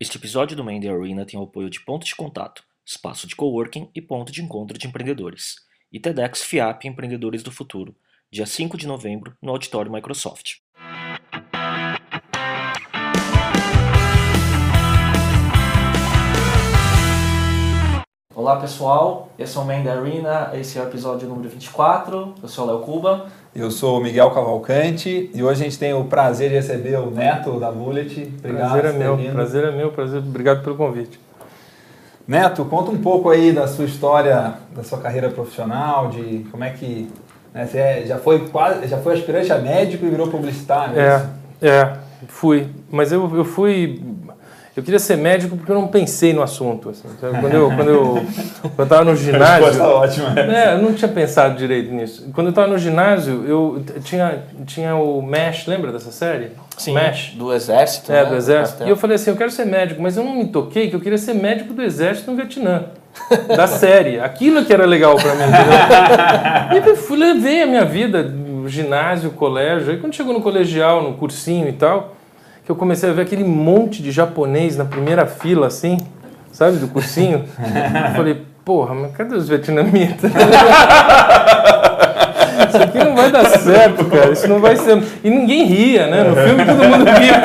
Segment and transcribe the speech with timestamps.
[0.00, 3.90] Este episódio do Mandy Arena tem o apoio de Ponto de Contato, espaço de coworking
[3.92, 5.56] e ponto de encontro de empreendedores,
[5.90, 7.96] e TEDx FIAP Empreendedores do Futuro,
[8.30, 10.58] dia 5 de novembro, no Auditório Microsoft.
[18.32, 22.66] Olá pessoal, esse é o Mandy Arena, esse é o episódio número 24, eu sou
[22.66, 23.32] o Léo Cuba.
[23.54, 27.10] Eu sou o Miguel Cavalcante e hoje a gente tem o prazer de receber o
[27.10, 28.32] Neto da Bullet.
[28.38, 28.70] Obrigado.
[28.72, 29.32] Prazer é meu, vindo.
[29.32, 31.18] prazer é meu, prazer, obrigado pelo convite.
[32.26, 36.70] Neto, conta um pouco aí da sua história, da sua carreira profissional, de como é
[36.70, 37.10] que
[37.54, 41.00] né, você é, já foi quase, já foi aspirante a médico e virou publicitário.
[41.00, 41.26] É,
[41.62, 44.02] é, é fui, mas eu, eu fui
[44.76, 46.90] eu queria ser médico porque eu não pensei no assunto.
[46.90, 47.08] Assim.
[47.18, 48.26] Quando eu quando eu
[48.76, 50.40] quando estava no ginásio, a tá ótima.
[50.40, 52.30] É, eu não tinha pensado direito nisso.
[52.32, 56.52] Quando eu estava no ginásio, eu tinha tinha o Mesh, lembra dessa série?
[56.76, 56.94] Sim.
[56.94, 58.12] Mesh do exército.
[58.12, 58.30] É, né?
[58.30, 58.84] do exército.
[58.84, 61.00] E eu falei assim, eu quero ser médico, mas eu não me toquei que eu
[61.00, 62.84] queria ser médico do exército no Vietnã.
[63.48, 64.20] da série.
[64.20, 65.52] Aquilo que era legal para mim.
[66.74, 68.32] e eu fui levei a minha vida,
[68.66, 69.90] ginásio, colégio.
[69.90, 72.14] Aí quando chegou no colegial, no cursinho e tal,
[72.68, 75.96] que eu comecei a ver aquele monte de japonês na primeira fila, assim,
[76.52, 77.46] sabe, do cursinho.
[77.58, 80.30] eu falei, porra, mas cadê os vietnamitas?
[82.68, 84.32] Isso aqui não vai dar certo, cara.
[84.32, 85.02] Isso não vai ser.
[85.24, 86.22] E ninguém ria, né?
[86.24, 87.40] No filme todo mundo ria.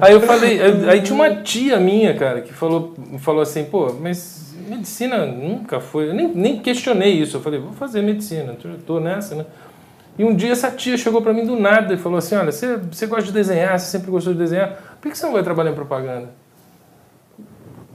[0.00, 4.56] Aí eu falei, aí tinha uma tia minha, cara, que falou, falou assim, pô, mas
[4.68, 6.08] medicina nunca foi.
[6.08, 7.36] Eu nem, nem questionei isso.
[7.36, 9.44] Eu falei, vou fazer medicina, tô nessa, né?
[10.18, 12.76] E um dia essa tia chegou para mim do nada e falou assim: Olha, você,
[12.76, 15.70] você gosta de desenhar, você sempre gostou de desenhar, por que você não vai trabalhar
[15.70, 16.28] em propaganda?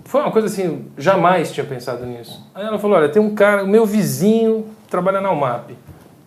[0.05, 2.49] Foi uma coisa assim, jamais tinha pensado nisso.
[2.55, 5.71] Aí ela falou: Olha, tem um cara, o meu vizinho trabalha na UMAP.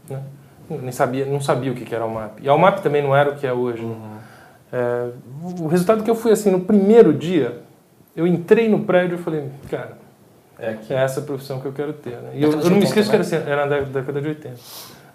[0.08, 0.20] Né?
[0.68, 2.40] Nem sabia, não sabia o que era a UMAP.
[2.42, 3.82] E a UMAP também não era o que é hoje.
[3.82, 4.16] Uhum.
[4.72, 5.08] É,
[5.62, 7.62] o resultado que eu fui assim, no primeiro dia,
[8.14, 9.96] eu entrei no prédio e falei: Cara,
[10.58, 12.16] é, é essa profissão que eu quero ter.
[12.16, 12.30] Né?
[12.34, 14.56] E eu, eu, não me esqueço que era, assim, era na década de 80.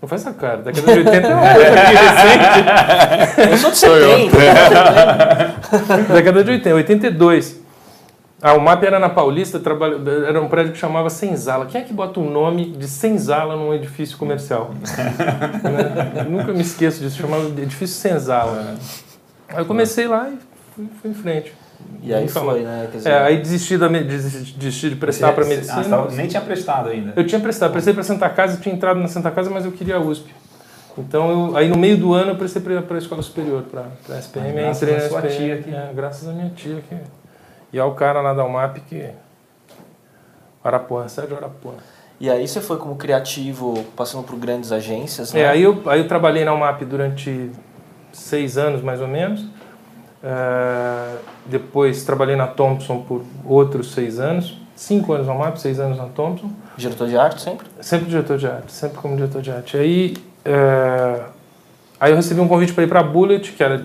[0.01, 0.57] Não faz essa cara.
[0.63, 1.93] Década de 80 é uma coisa aqui
[3.35, 3.51] recente.
[3.51, 4.37] Eu sou de 70.
[6.13, 7.61] Década de 80, 82.
[8.41, 9.61] Ah, o MAP era na Paulista,
[10.27, 11.67] era um prédio que chamava Senzala.
[11.67, 14.71] Quem é que bota um nome de Senzala num edifício comercial?
[14.81, 16.25] né?
[16.27, 18.75] Nunca me esqueço disso, chamava edifício Senzala.
[19.47, 20.39] Aí eu comecei lá e
[20.75, 21.53] fui, fui em frente.
[22.03, 22.89] E aí foi, né?
[22.91, 23.09] Dizer...
[23.09, 25.97] É, aí desisti, da, desisti de prestar para medicina.
[25.97, 27.13] Ah, nem tinha prestado ainda.
[27.15, 29.97] Eu tinha prestado, prestei para Santa Casa, tinha entrado na Santa Casa, mas eu queria
[29.97, 30.33] a USP.
[30.97, 34.19] Então, eu, aí no meio do ano eu prestei para a escola superior, para a
[34.19, 34.59] SPM.
[34.59, 35.75] Ah, entrei na sua SPM, tia aqui.
[35.75, 36.81] É, graças à minha tia.
[36.89, 36.97] Que,
[37.71, 39.09] e ao cara lá da UMAP que...
[40.63, 41.73] Arapuã, Sérgio Arapuã.
[42.19, 45.41] E aí você foi como criativo, passando por grandes agências, né?
[45.41, 47.49] É, aí eu, aí eu trabalhei na UMAP durante
[48.11, 49.45] seis anos, mais ou menos.
[50.23, 51.17] Uh,
[51.47, 56.05] depois trabalhei na Thompson por outros seis anos, cinco anos na MAP, seis anos na
[56.05, 56.51] Thompson.
[56.77, 57.67] Diretor de arte sempre?
[57.81, 59.77] Sempre diretor de arte, sempre como diretor de arte.
[59.77, 60.15] Aí,
[60.45, 61.23] uh,
[61.99, 63.83] aí eu recebi um convite para ir para a Bullet, que era,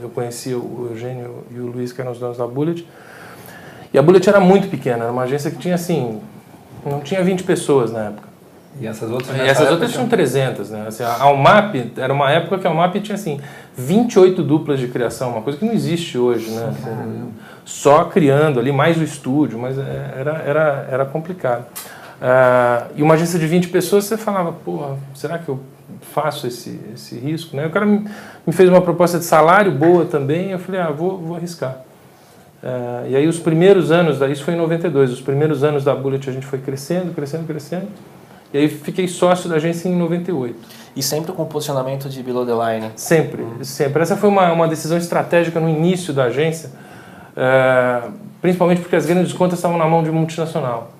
[0.00, 2.86] eu conhecia o Eugênio e o Luiz, que eram os donos da Bullet.
[3.92, 6.20] E a Bullet era muito pequena, era uma agência que tinha assim,
[6.86, 8.31] não tinha 20 pessoas na época.
[8.80, 9.36] E essas outras?
[9.36, 10.84] E essas outras tinham 300, né?
[10.88, 13.40] Assim, a Almap, era uma época que a Almap tinha assim,
[13.76, 16.72] 28 duplas de criação, uma coisa que não existe hoje, né?
[17.64, 21.64] Só criando ali, mais o estúdio, mas é, era, era, era complicado.
[22.22, 25.60] Uh, e uma agência de 20 pessoas, você falava, pô, será que eu
[26.12, 27.56] faço esse, esse risco?
[27.56, 27.66] Né?
[27.66, 28.08] O cara me,
[28.46, 31.78] me fez uma proposta de salário boa também, eu falei, ah, vou, vou arriscar.
[32.62, 36.30] Uh, e aí os primeiros anos, isso foi em 92, os primeiros anos da Bullet
[36.30, 37.88] a gente foi crescendo, crescendo, crescendo.
[38.52, 40.82] E aí fiquei sócio da agência em 98.
[40.94, 42.90] E sempre com posicionamento de below the line?
[42.96, 43.64] Sempre, uhum.
[43.64, 44.02] sempre.
[44.02, 46.70] Essa foi uma, uma decisão estratégica no início da agência,
[47.34, 48.02] é,
[48.42, 50.90] principalmente porque as grandes contas estavam na mão de multinacional.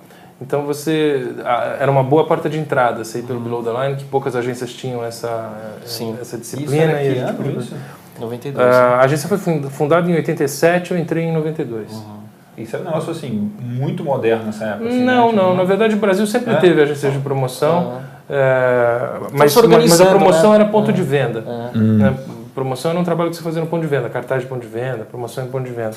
[0.41, 1.31] Então você
[1.79, 3.43] era uma boa porta de entrada, sei pelo uhum.
[3.45, 5.51] below the line, que poucas agências tinham essa
[5.85, 6.17] Sim.
[6.19, 7.75] essa disciplina isso e a gente, isso?
[8.19, 8.65] 92.
[8.65, 9.37] Uh, a agência foi
[9.69, 11.91] fundada em 87, eu entrei em 92.
[11.91, 12.22] Uhum.
[12.57, 14.89] Isso era um negócio assim, muito moderno nessa época.
[14.89, 15.37] Assim, não, né?
[15.37, 15.45] não.
[15.45, 16.57] Tipo, na verdade, o Brasil sempre é?
[16.57, 20.55] teve agências de promoção, é, mas, mas, a promoção né?
[20.57, 20.93] era ponto é.
[20.93, 21.43] de venda.
[21.73, 21.77] É.
[21.77, 22.17] Né?
[22.53, 24.67] Promoção era um trabalho que você fazia no ponto de venda, cartaz de ponto de
[24.67, 25.95] venda, promoção em ponto de venda.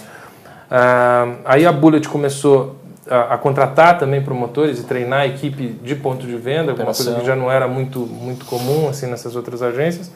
[0.70, 2.76] Ah, aí a Bullet começou
[3.08, 7.14] a, a, contratar também promotores e treinar a equipe de ponto de venda, uma coisa
[7.14, 10.10] que já não era muito, muito comum assim nessas outras agências.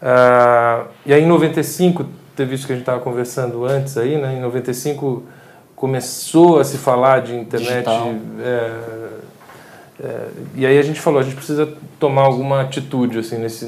[0.00, 2.06] Ah, e aí em 95
[2.36, 4.36] teve isso que a gente estava conversando antes aí, né?
[4.36, 5.24] Em 95
[5.78, 7.88] começou a se falar de internet.
[8.40, 8.70] É,
[10.02, 11.68] é, e aí a gente falou, a gente precisa
[12.00, 13.64] tomar alguma atitude assim nesse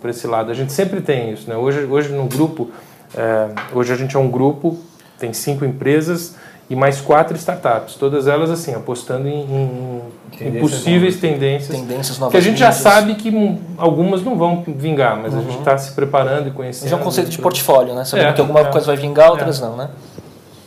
[0.00, 0.50] por esse lado.
[0.50, 1.56] A gente sempre tem isso, né?
[1.56, 2.70] Hoje, hoje no grupo,
[3.16, 4.76] é, hoje a gente é um grupo
[5.18, 6.34] tem cinco empresas
[6.68, 10.02] e mais quatro startups, todas elas assim apostando em,
[10.40, 13.32] em, possíveis tendências, Tendências que a gente já sabe que
[13.76, 15.44] algumas não vão vingar, mas a Uhum.
[15.44, 16.84] gente está se preparando e conhecendo.
[16.84, 18.04] Mas é um conceito de portfólio, né?
[18.04, 18.64] Sabendo É, que alguma é.
[18.64, 19.90] coisa vai vingar, outras não, né?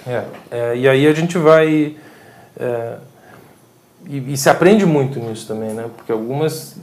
[0.08, 1.96] É, é, e aí a gente vai.
[2.60, 2.94] é,
[4.08, 5.86] e, e se aprende muito nisso também, né?
[5.96, 6.78] Porque algumas.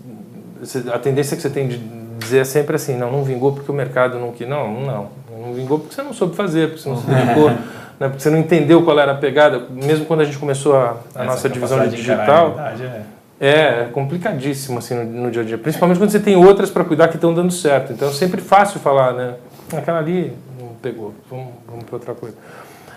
[0.93, 1.79] A tendência que você tem de
[2.19, 4.49] dizer é sempre assim: não, não vingou porque o mercado não quis.
[4.49, 5.09] Não, não.
[5.39, 7.59] Não vingou porque você não soube fazer, porque você não se dedicou, né?
[7.99, 9.67] porque você não entendeu qual era a pegada.
[9.71, 12.57] Mesmo quando a gente começou a, a nossa divisão de digital.
[12.59, 13.23] É.
[13.41, 15.59] É, é complicadíssimo assim no, no dia a dia.
[15.59, 17.93] Principalmente quando você tem outras para cuidar que estão dando certo.
[17.93, 19.35] Então é sempre fácil falar, né?
[19.77, 22.37] Aquela ali não pegou, vamos, vamos para outra coisa.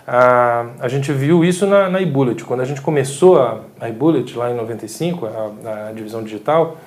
[0.07, 2.43] A gente viu isso na, na iBullet.
[2.43, 6.77] Quando a gente começou a, a iBullet, lá em 95, a, a divisão digital,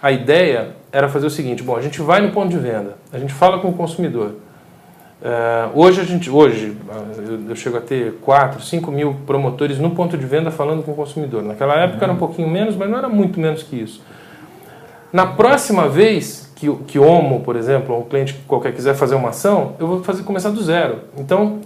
[0.00, 3.18] a ideia era fazer o seguinte: bom, a gente vai no ponto de venda, a
[3.18, 4.36] gente fala com o consumidor.
[5.24, 6.76] É, hoje a gente, hoje
[7.16, 10.92] eu, eu chego a ter 4, 5 mil promotores no ponto de venda falando com
[10.92, 11.42] o consumidor.
[11.42, 14.02] Naquela época era um pouquinho menos, mas não era muito menos que isso.
[15.12, 19.16] Na próxima vez que, o- que Homo, por exemplo, ou um cliente qualquer quiser fazer
[19.16, 20.98] uma ação, eu vou fazer começar do zero.
[21.18, 21.58] Então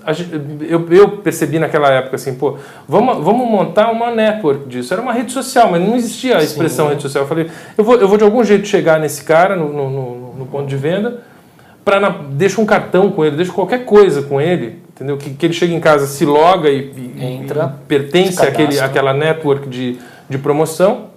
[0.67, 2.57] eu, eu percebi naquela época assim, pô,
[2.89, 4.95] vamos, vamos montar uma network disso.
[4.95, 6.91] Era uma rede social, mas não existia a expressão Sim.
[6.93, 7.25] rede social.
[7.25, 7.47] Eu falei,
[7.77, 10.67] eu vou, eu vou de algum jeito chegar nesse cara no, no, no- no ponto
[10.67, 11.21] de venda
[11.85, 15.19] para deixa um cartão com ele, deixa qualquer coisa com ele, entendeu?
[15.19, 16.79] Que, que ele chegue em casa, se loga e,
[17.19, 21.09] e- Entra, e pertence àquele, àquela network de, de promoção.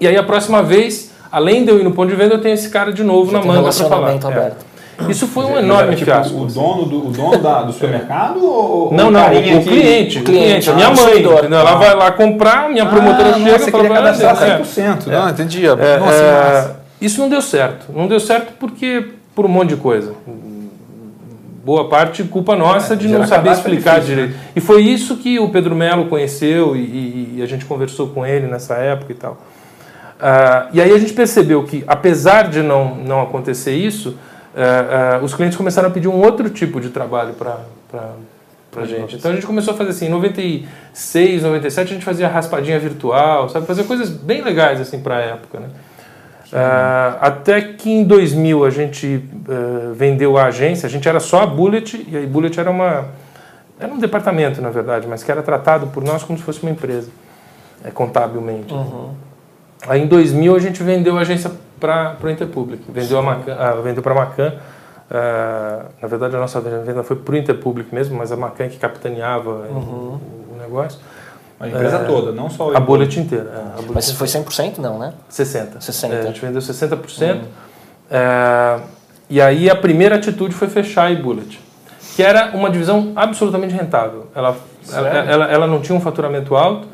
[0.00, 2.54] E aí a próxima vez, além de eu ir no ponto de venda, eu tenho
[2.54, 3.88] esse cara de novo Já na manga para falar.
[3.88, 4.32] relacionamento É.
[4.32, 4.66] aberto.
[5.10, 6.40] Isso foi um enorme tipo, fiasco.
[6.40, 10.18] O dono do, o dono da, do supermercado ou Não, não, o, carinha o cliente,
[10.18, 11.22] o o cliente, cliente, a ah, minha o mãe?
[11.52, 11.74] Ela Ah.
[11.74, 14.58] vai lá comprar, minha promotora ah, chega nossa, e fala ela, cadastrar é.
[14.62, 15.06] 100%.
[15.08, 15.66] Não, entendi.
[15.66, 16.70] É, Nossa, é,
[17.04, 17.92] isso não deu certo.
[17.94, 20.14] Não deu certo porque por um monte de coisa.
[21.62, 24.38] Boa parte culpa nossa É, de não saber explicar difícil, direito.
[24.54, 28.24] E foi isso que o Pedro Melo conheceu e, e- e a gente conversou com
[28.24, 29.36] ele nessa época e tal.
[30.20, 34.16] Ah, e aí a gente percebeu que, apesar de não, não acontecer isso,
[34.56, 37.58] ah, ah, os clientes começaram a pedir um outro tipo de trabalho para
[38.76, 39.16] a gente.
[39.16, 43.48] Então a gente começou a fazer assim, em 96, 97 a gente fazia raspadinha virtual,
[43.48, 43.66] sabe?
[43.66, 45.68] Fazer coisas bem legais assim para a época, né?
[46.52, 51.42] Ah, até que em 2000 a gente ah, vendeu a agência, a gente era só
[51.42, 53.06] a Bullet, e a Bullet era uma
[53.78, 56.70] era um departamento, na verdade, mas que era tratado por nós como se fosse uma
[56.70, 57.10] empresa,
[57.84, 58.72] é, contabilmente.
[59.86, 63.72] Aí em 2000 a gente vendeu a agência para o Interpublic, vendeu a Macan, ah,
[63.82, 64.54] vendeu para a Macan.
[65.10, 68.78] ah, na verdade a nossa venda foi para o Interpublic mesmo, mas a Macan que
[68.78, 70.20] capitaneava o,
[70.54, 70.98] o negócio.
[71.58, 73.50] A empresa toda, não só A Bullet inteira.
[73.50, 75.14] é, a Bullet Mas foi 100% não, né?
[75.28, 75.80] 60.
[75.80, 76.14] 60.
[76.14, 77.40] É, a gente vendeu 60%.
[78.10, 78.80] É,
[79.28, 81.58] e aí a primeira atitude foi fechar a iBullet,
[82.14, 84.26] que era uma divisão absolutamente rentável.
[84.34, 84.56] Ela,
[84.92, 86.86] ela, ela, ela não tinha um faturamento alto,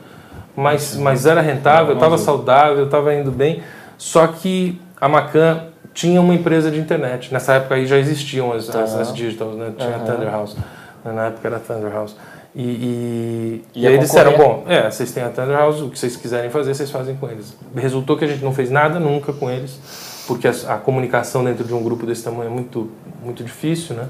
[0.57, 3.63] mas, mas era rentável, estava saudável, estava indo bem.
[3.97, 7.33] Só que a Macan tinha uma empresa de internet.
[7.33, 9.73] Nessa época aí já existiam as, as, as digitals, né?
[9.77, 10.57] tinha a Thunder House.
[11.05, 12.17] Na época era Thunder House.
[12.55, 15.89] E, e, e Ia aí eles disseram, bom, é, vocês têm a Thunder House, o
[15.89, 17.57] que vocês quiserem fazer, vocês fazem com eles.
[17.75, 19.79] Resultou que a gente não fez nada nunca com eles,
[20.27, 22.91] porque a, a comunicação dentro de um grupo desse tamanho é muito,
[23.23, 24.07] muito difícil, né?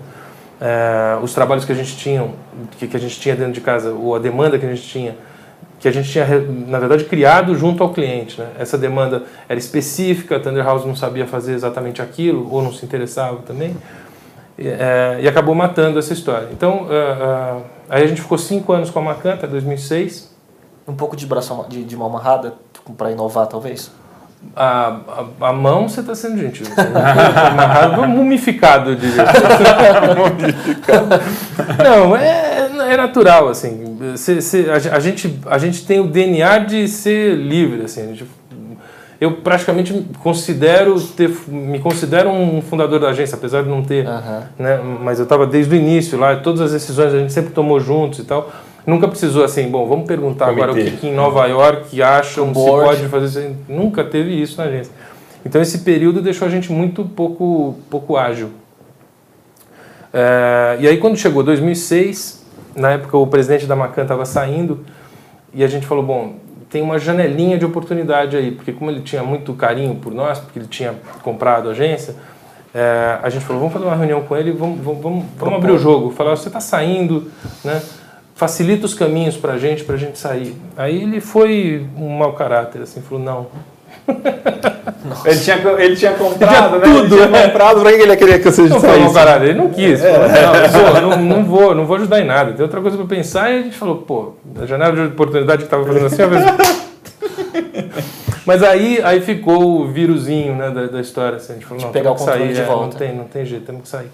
[0.60, 2.28] É, os trabalhos que a gente tinha,
[2.78, 5.16] que, que a gente tinha dentro de casa, ou a demanda que a gente tinha,
[5.82, 6.24] que a gente tinha,
[6.68, 8.40] na verdade, criado junto ao cliente.
[8.40, 8.46] Né?
[8.56, 12.84] Essa demanda era específica, a Thunder House não sabia fazer exatamente aquilo, ou não se
[12.84, 13.76] interessava também,
[14.56, 16.48] e, é, e acabou matando essa história.
[16.52, 17.56] Então, é, é,
[17.90, 20.32] aí a gente ficou cinco anos com a Macan, até 2006.
[20.86, 22.54] Um pouco de braço de, de mão amarrada
[22.96, 23.90] para inovar, talvez.
[24.54, 24.98] A,
[25.40, 26.66] a, a mão você está sendo gentil.
[26.78, 29.24] Amarrado, mumificado, diria.
[31.82, 33.98] Não, é, é natural, assim.
[34.16, 38.02] Cê- cê- a, a gente, a gente tem o DNA de ser livre, assim.
[38.02, 38.24] a gente-
[39.20, 44.04] eu praticamente me considero ter, me considero um fundador da agência, apesar de não ter,
[44.06, 44.42] Aham.
[44.58, 44.80] né?
[45.00, 48.18] Mas eu estava desde o início lá, todas as decisões a gente sempre tomou juntos
[48.18, 48.50] e tal.
[48.84, 50.90] Nunca precisou assim, bom, vamos perguntar agora o Comitê.
[50.90, 53.56] que, que em Nova York acham se pode fazer isso.
[53.68, 54.92] Nunca teve isso na agência.
[55.46, 58.50] Então esse período deixou a gente muito pouco, pouco ágil.
[60.12, 62.41] É, e aí quando chegou 2006,
[62.74, 64.84] na época o presidente da Macan estava saindo
[65.52, 66.36] e a gente falou, bom,
[66.70, 70.58] tem uma janelinha de oportunidade aí, porque como ele tinha muito carinho por nós, porque
[70.58, 72.16] ele tinha comprado a agência,
[72.74, 75.72] é, a gente falou, vamos fazer uma reunião com ele, vamos, vamos, vamos, vamos abrir
[75.72, 77.30] o jogo, falar, você está saindo,
[77.62, 77.82] né?
[78.34, 80.56] facilita os caminhos para a gente, para a gente sair.
[80.76, 83.46] Aí ele foi um mau caráter, assim, falou, não,
[85.24, 86.84] Ele tinha, ele tinha comprado, né?
[86.84, 87.46] tudo, ele tinha é.
[87.46, 89.14] comprado, pra que ele ia querer que você Não falou, saísse?
[89.14, 90.00] caralho, ele não quis.
[90.00, 92.52] Falou, não, pô, não, não vou, não vou ajudar em nada.
[92.52, 95.70] Tem outra coisa pra pensar e a gente falou, pô, a janela de oportunidade que
[95.70, 96.16] tava fazendo assim.
[98.44, 101.36] Mas aí, aí ficou o vírusinho né, da, da história.
[101.36, 102.84] Assim, a gente falou, De não, pegar temos o sair, de é, volta.
[102.84, 104.10] Não tem, não tem jeito, temos que sair.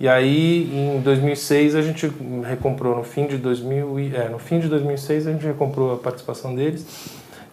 [0.00, 2.10] E aí, em 2006, a gente
[2.46, 5.96] recomprou, no fim de 2000, e- é, no fim de 2006, a gente recomprou a
[5.96, 6.86] participação deles.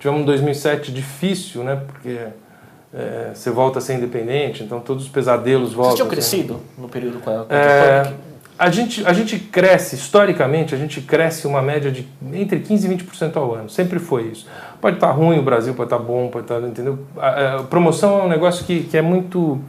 [0.06, 2.20] Tivemos um 2007 difícil, né, porque
[2.94, 5.96] é, você volta a ser independente, então todos os pesadelos voltam.
[5.96, 8.14] Vocês tinham crescido no período com a, com É,
[8.56, 13.04] a, gente, a gente cresce, historicamente, a gente cresce uma média de entre 15% e
[13.04, 13.68] 20% ao ano.
[13.68, 14.46] Sempre foi isso.
[14.80, 16.62] Pode estar ruim o Brasil, pode estar bom, pode estar.
[16.62, 17.00] Entendeu?
[17.18, 19.60] A, a promoção é um negócio que, que é, muito,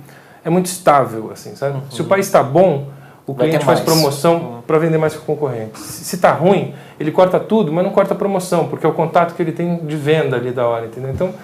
[0.44, 1.80] é muito estável, assim, sabe?
[1.90, 2.90] Se o país está bom,
[3.26, 3.80] o cliente faz mais.
[3.80, 3.84] Uhum.
[3.86, 5.78] promoção para vender mais que o concorrente.
[5.78, 9.34] Se está ruim, ele corta tudo, mas não corta a promoção, porque é o contato
[9.34, 11.10] que ele tem de venda ali da hora, entendeu?
[11.10, 11.34] Então,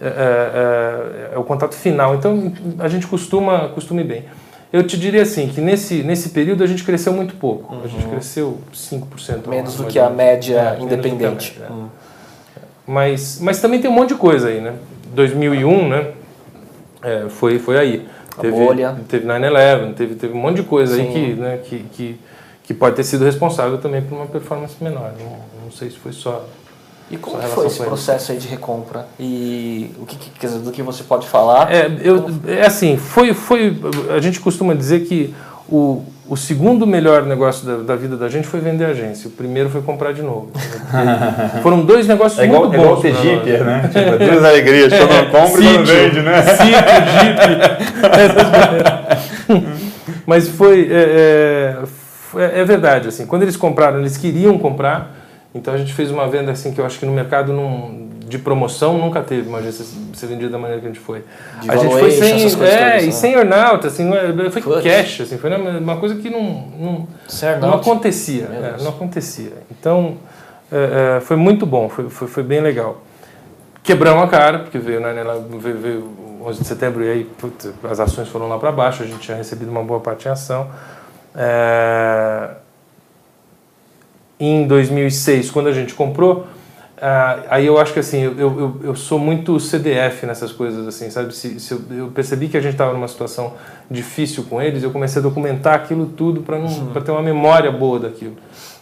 [0.00, 2.14] é, é- é- é o contato final.
[2.14, 4.24] Então, a gente costuma, costuma ir bem.
[4.72, 7.74] Eu te diria assim, que nesse, nesse período a gente cresceu muito pouco.
[7.84, 9.56] A gente cresceu 5% ao Uhum.
[9.58, 11.58] Menos do que a média É, que a independente.
[11.58, 11.72] média, é.
[11.72, 11.86] Hum.
[12.86, 14.74] Mas, mas também tem um monte de coisa aí, né?
[15.14, 16.06] 2001, né?
[17.02, 18.06] É, foi, foi aí.
[18.38, 18.96] A bolha.
[19.08, 21.12] Teve 9-11, teve, teve um monte de coisa aí Sim.
[21.12, 22.20] que, né, que, que,
[22.64, 25.12] que pode ter sido responsável também por uma performance menor.
[25.18, 26.44] Não, não sei se foi só...
[27.10, 29.04] E como Só foi esse processo aí de recompra?
[29.18, 31.72] E o que, que- dizer, do que você pode falar?
[31.72, 33.76] É, eu, é assim, foi, foi.
[34.14, 35.34] A gente costuma dizer que
[35.68, 39.26] o, o segundo melhor negócio da, da vida da gente foi vender agência.
[39.28, 40.50] O primeiro foi comprar de novo.
[41.60, 43.02] Foram dois negócios É igual, muito é igual bons.
[43.02, 43.90] ter pra Jeep, né?
[43.92, 46.42] Tipo, duas alegrias, quando compra e quando vende, né?
[46.42, 46.66] Sítio,
[47.20, 47.40] Jeep.
[50.26, 51.86] Mas foi é, é,
[52.30, 53.26] foi- é verdade assim.
[53.26, 55.16] Quando eles compraram, eles queriam comprar.
[55.52, 58.38] Então a gente fez uma venda assim que eu acho que no mercado não, de
[58.38, 59.84] promoção nunca teve uma agência
[60.14, 61.24] ser vendida da maneira que a gente foi.
[61.60, 63.12] De a gente foi sem, coisas é, todas, e né?
[63.12, 64.82] sem earnout, assim, é- foi Putz.
[64.82, 66.42] cash, assim, foi uma coisa que não,
[66.78, 67.08] não,
[67.60, 69.52] não acontecia, é, não acontecia.
[69.70, 70.16] Então,
[70.70, 73.02] é, é, foi muito bom, foi, foi, foi bem legal.
[73.82, 75.12] Quebramos a cara, porque veio, né,
[75.58, 76.00] veio, veio
[76.40, 79.18] o 11 de setembro e aí putz, as ações foram lá para baixo, a gente
[79.18, 80.70] tinha recebido uma boa parte em ação.
[81.34, 82.50] É,
[84.38, 86.46] em 2006, quando a gente comprou,
[87.00, 91.08] ah, aí eu acho que assim, eu, eu, eu sou muito CDF nessas coisas, assim,
[91.10, 91.34] sabe?
[91.34, 93.54] Se, se eu, eu percebi que a gente estava numa situação
[93.90, 98.36] difícil com eles, eu comecei a documentar aquilo tudo para ter uma memória boa daquilo,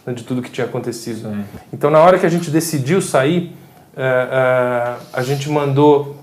[0.05, 1.29] né, de tudo que tinha acontecido.
[1.29, 1.45] Sim.
[1.71, 3.55] Então, na hora que a gente decidiu sair,
[3.95, 6.17] eh, a gente mandou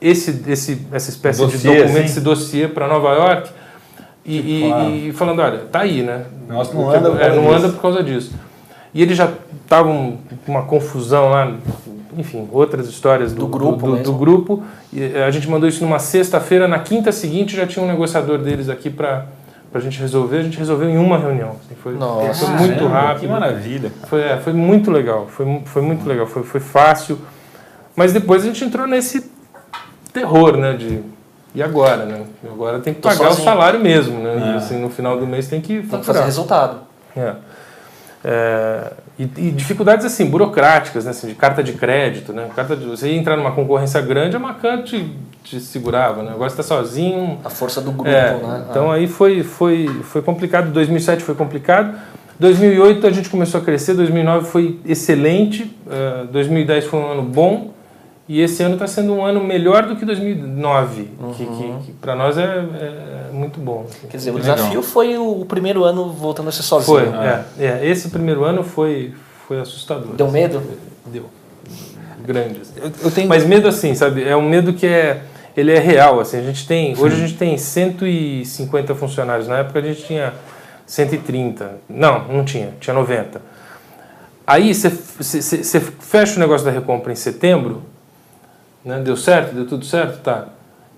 [0.00, 2.04] esse, esse, essa espécie de Dossiê, documento, assim?
[2.04, 3.50] esse dossiê para Nova York
[4.24, 4.90] e, e- claro.
[4.90, 6.26] e falando, olha, tá aí, né?
[6.46, 8.32] O negócio não anda é, não anda por causa disso.
[8.92, 9.32] E eles já
[9.72, 11.50] estavam com uma confusão lá,
[12.16, 14.62] enfim, outras histórias do, Do grupo do, do grupo.
[14.92, 18.38] E eh, a gente mandou isso numa sexta-feira, na quinta seguinte já tinha um negociador
[18.38, 19.26] deles aqui para
[19.72, 20.38] a gente resolver.
[20.38, 21.56] A gente resolveu em uma reunião.
[21.64, 22.46] assim, foi, Nossa.
[22.46, 23.20] foi muito Caramba, rápido.
[23.20, 23.92] Que maravilha.
[24.08, 27.18] Foi, é, foi muito legal, foi, foi muito legal, foi, foi fácil.
[27.96, 29.30] Mas depois a gente entrou nesse
[30.12, 30.74] terror, né?
[30.74, 31.00] De,
[31.54, 32.24] e agora, né?
[32.44, 33.42] Agora tem que Tô pagar sozinho.
[33.42, 34.52] o salário mesmo, né?
[34.52, 34.56] É.
[34.56, 36.80] Assim, no final do mês tem que Tem que fazer resultado.
[37.16, 37.34] É.
[38.24, 41.10] É, e, e dificuldades assim, burocráticas, né?
[41.10, 42.48] Assim, de carta de crédito, né?
[42.54, 45.10] Carta de, você ia entrar numa concorrência grande, a Macan te,
[45.44, 46.30] te segurava, né?
[46.32, 48.64] Agora você está sozinho, A força do grupo, é, né?
[48.70, 50.72] Então aí foi, foi, foi complicado.
[50.72, 51.94] 2007 foi complicado.
[52.38, 53.94] 2008 a gente começou a crescer.
[53.94, 55.70] 2009 foi excelente.
[55.88, 57.70] eh, 2010 foi um ano bom.
[58.28, 62.14] E esse ano está sendo um ano melhor do que 2009, que, que, que para
[62.14, 63.84] nós é, é muito bom.
[63.88, 64.06] assim.
[64.06, 64.54] Quer dizer, o Legal.
[64.54, 66.98] desafio foi o, primeiro ano voltando a ser sozinho.
[66.98, 67.86] Foi, é, é.
[67.86, 69.12] Esse primeiro ano foi,
[69.48, 70.14] foi assustador.
[70.14, 70.62] Deu medo?
[71.06, 71.24] Deu.
[72.24, 72.60] Grande.
[72.60, 72.74] assim.
[72.76, 73.28] Eu, eu tenho.
[73.28, 74.22] Mas medo assim, sabe?
[74.22, 75.22] É um medo que é
[75.56, 76.38] ele é real, assim.
[76.38, 79.46] A gente tem, hoje a gente tem 150 funcionários.
[79.46, 80.32] Na época a gente tinha
[80.86, 81.78] 130.
[81.88, 83.40] Não, não tinha, tinha 90.
[84.46, 87.82] Aí você fecha o negócio da recompra em setembro,
[88.84, 89.00] né?
[89.04, 90.46] Deu certo, deu tudo certo, tá?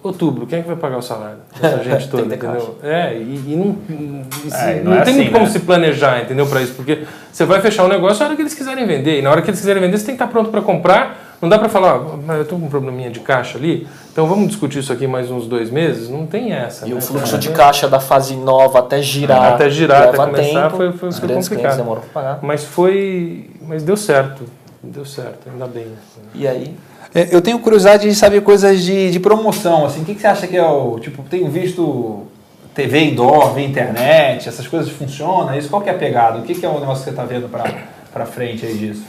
[0.03, 1.39] Outubro, quem é que vai pagar o salário?
[1.63, 2.77] Essa gente toda, entendeu?
[2.83, 5.51] É, e, e não, e É, não não, é tem assim, como né?
[5.51, 8.53] se planejar, entendeu, para isso, porque você vai fechar o negócio na hora que eles
[8.53, 10.61] quiserem vender, e na hora que eles quiserem vender, você tem que estar pronto para
[10.61, 11.37] comprar.
[11.41, 14.27] Não dá para falar, "Ah, mas eu estou com um probleminha de caixa ali, então
[14.27, 16.09] vamos discutir isso aqui mais uns dois meses.
[16.11, 16.87] Não tem essa.
[16.87, 16.97] E né?
[16.97, 19.55] o fluxo de caixa da fase nova até girar.
[19.55, 20.77] Até girar, até começar, tempo.
[20.77, 21.83] foi- foi- complicado.
[21.85, 22.39] para pagar.
[22.43, 23.51] Mas foi.
[23.67, 24.45] Mas deu certo.
[24.83, 25.85] Deu certo, ainda bem.
[25.85, 26.21] assim.
[26.35, 26.75] E aí?
[27.15, 30.27] É, Eu tenho curiosidade de saber coisas de, de promoção, assim, o que, que você
[30.27, 32.27] acha que é o, tipo, tenho visto
[32.75, 36.39] TV indoor, via internet, essas coisas funcionam, isso qual que é a pegada?
[36.41, 39.05] O que, que é o negócio que você está vendo para frente aí disso?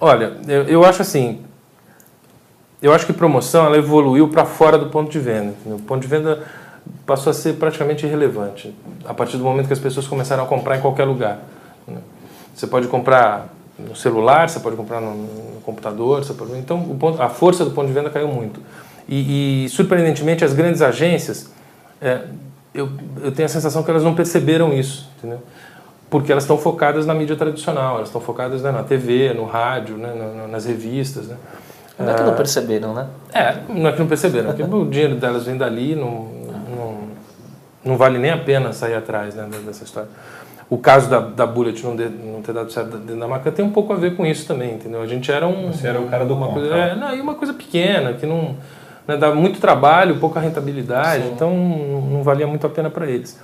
[0.00, 1.40] Olha, eu, eu acho assim.
[2.82, 5.54] eu acho que promoção ela evoluiu para fora do ponto de venda.
[5.60, 5.78] Entendeu?
[5.78, 6.42] O ponto de venda
[7.06, 8.74] passou a ser praticamente irrelevante
[9.06, 11.38] a partir do momento que as pessoas começaram a comprar em qualquer lugar.
[11.86, 11.98] Né?
[12.54, 16.58] Você pode comprar no celular, você pode comprar no, no computador, pode...
[16.58, 18.60] então ponto, a força do ponto de venda caiu muito.
[19.08, 21.50] E, e surpreendentemente as grandes agências,
[22.00, 22.22] é,
[22.72, 22.88] eu,
[23.22, 25.40] eu tenho a sensação que elas não perceberam isso, entendeu?
[26.14, 29.96] porque elas estão focadas na mídia tradicional, elas estão focadas né, na TV, no rádio,
[29.96, 31.26] né, nas revistas.
[31.26, 31.36] Né?
[31.98, 33.08] Não é que não ah, perceberam, né?
[33.32, 36.28] É, não é que não perceberam, porque o dinheiro delas vem dali, não,
[36.76, 36.98] não,
[37.84, 40.08] não vale nem a pena sair atrás né, dessa história.
[40.68, 43.64] O caso da, da Bullet não, de, não ter dado certo dentro da marca tem
[43.64, 45.02] um pouco a ver com isso também, entendeu?
[45.02, 45.72] A gente era um...
[45.72, 48.56] Você era o cara do uma coisa, é, não, e uma coisa pequena, que não...
[49.06, 51.32] Né, dava muito trabalho, pouca rentabilidade, Sim.
[51.34, 53.38] então não valia muito a pena para eles.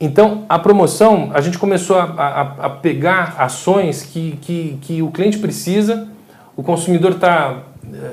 [0.00, 5.12] Então, a promoção, a gente começou a, a, a pegar ações que, que, que, o
[5.12, 6.08] cliente precisa,
[6.56, 7.58] o consumidor está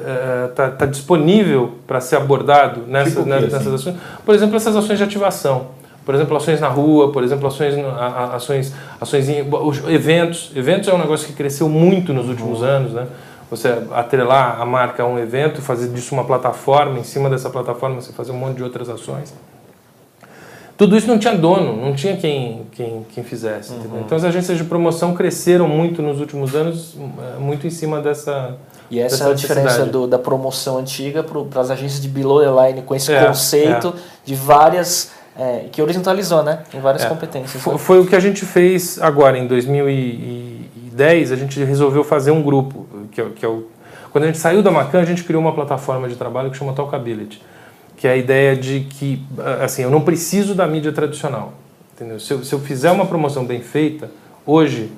[0.06, 3.96] é, tá, tá disponível para ser abordado nessas, tipo nessas, nessas ações.
[4.24, 5.79] Por exemplo, essas ações de ativação.
[6.06, 7.76] Por exemplo, ações na rua, por exemplo, ações,
[8.34, 9.46] ações, ações em
[9.88, 10.52] eventos.
[10.56, 12.68] Eventos é um negócio que cresceu muito nos últimos uhum.
[12.68, 13.08] anos, né?
[13.50, 18.00] Você atrelar a marca a um evento, fazer disso uma plataforma, em cima dessa plataforma
[18.00, 19.34] você fazer um monte de outras ações.
[20.80, 23.74] Tudo isso não tinha dono, não tinha quem, quem, quem fizesse.
[23.74, 24.00] Uhum.
[24.06, 28.56] Então as agências de promoção cresceram muito nos últimos anos, eh, muito em cima dessa.
[28.90, 32.68] E essa é a diferença do, da promoção antiga para as agências de below the
[32.68, 33.94] line com esse é, conceito é.
[34.24, 35.12] de várias.
[35.40, 36.64] É, que horizontalizou, né?
[36.74, 37.08] Em várias é.
[37.08, 37.64] competências.
[37.64, 37.80] Foi, né?
[37.80, 42.86] foi, o que a gente fez agora, em 2010, a gente resolveu fazer um grupo,
[43.12, 43.68] que é, que é o.
[44.12, 46.74] Quando a gente saiu da Macan, a gente criou uma plataforma de trabalho que chama
[46.74, 47.42] Talkability
[48.00, 49.22] que é a ideia de que,
[49.62, 51.52] assim, eu não preciso da mídia tradicional.
[51.94, 52.18] Entendeu?
[52.18, 54.10] Se eu, se eu fizer uma promoção bem feita,
[54.46, 54.90] hoje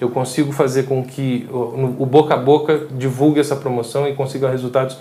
[0.00, 4.50] eu consigo fazer com que o, o boca a boca divulgue essa promoção e consiga
[4.50, 4.98] resultados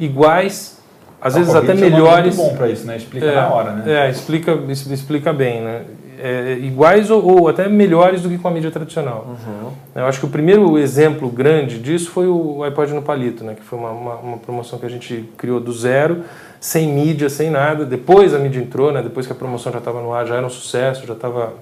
[0.00, 0.75] iguais,
[1.20, 2.34] às vezes até melhores.
[2.34, 2.96] É muito bom para isso, né?
[2.96, 4.06] Explica é, na hora, né?
[4.06, 5.82] É, explica, explica bem, né?
[6.18, 9.26] É, iguais ou, ou, até melhores do que com a mídia tradicional.
[9.28, 9.70] Uhum.
[9.94, 13.54] Eu acho que o primeiro exemplo grande disso foi o iPod no palito, né?
[13.54, 16.24] Que foi uma, uma, uma promoção que a gente criou do zero
[16.60, 17.84] sem mídia, sem nada.
[17.84, 19.02] Depois a mídia entrou, né?
[19.02, 21.54] depois que a promoção já estava no ar, já era um sucesso, já estava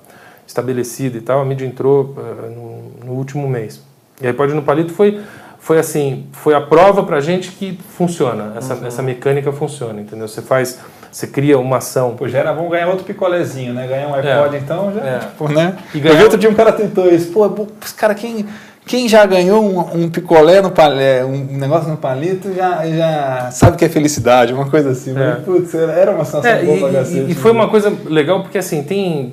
[0.46, 3.82] estabelecida e tal, a mídia entrou uh, no, no, último mês.
[4.20, 5.20] E aí Pode no Palito foi,
[5.64, 8.86] foi assim, foi a prova para a gente que funciona, essa, uhum.
[8.86, 10.28] essa mecânica funciona, entendeu?
[10.28, 10.78] Você faz,
[11.10, 12.14] você cria uma ação.
[12.14, 13.86] Pô, já era bom ganhar outro picolézinho, né?
[13.86, 14.58] Ganhar um iPod, é.
[14.58, 15.20] então já, é.
[15.38, 15.74] pô, né?
[15.94, 16.12] E ganhar...
[16.12, 18.44] Eu vi outro dia um cara tentou isso, pô, cara, quem
[18.84, 23.78] quem já ganhou um, um picolé no palé, um negócio no palito, já, já sabe
[23.78, 25.12] que é felicidade, uma coisa assim.
[25.12, 25.14] É.
[25.14, 28.58] Mas, putz, era uma sensação é, boa e, e, e foi uma coisa legal porque
[28.58, 29.32] assim, tem.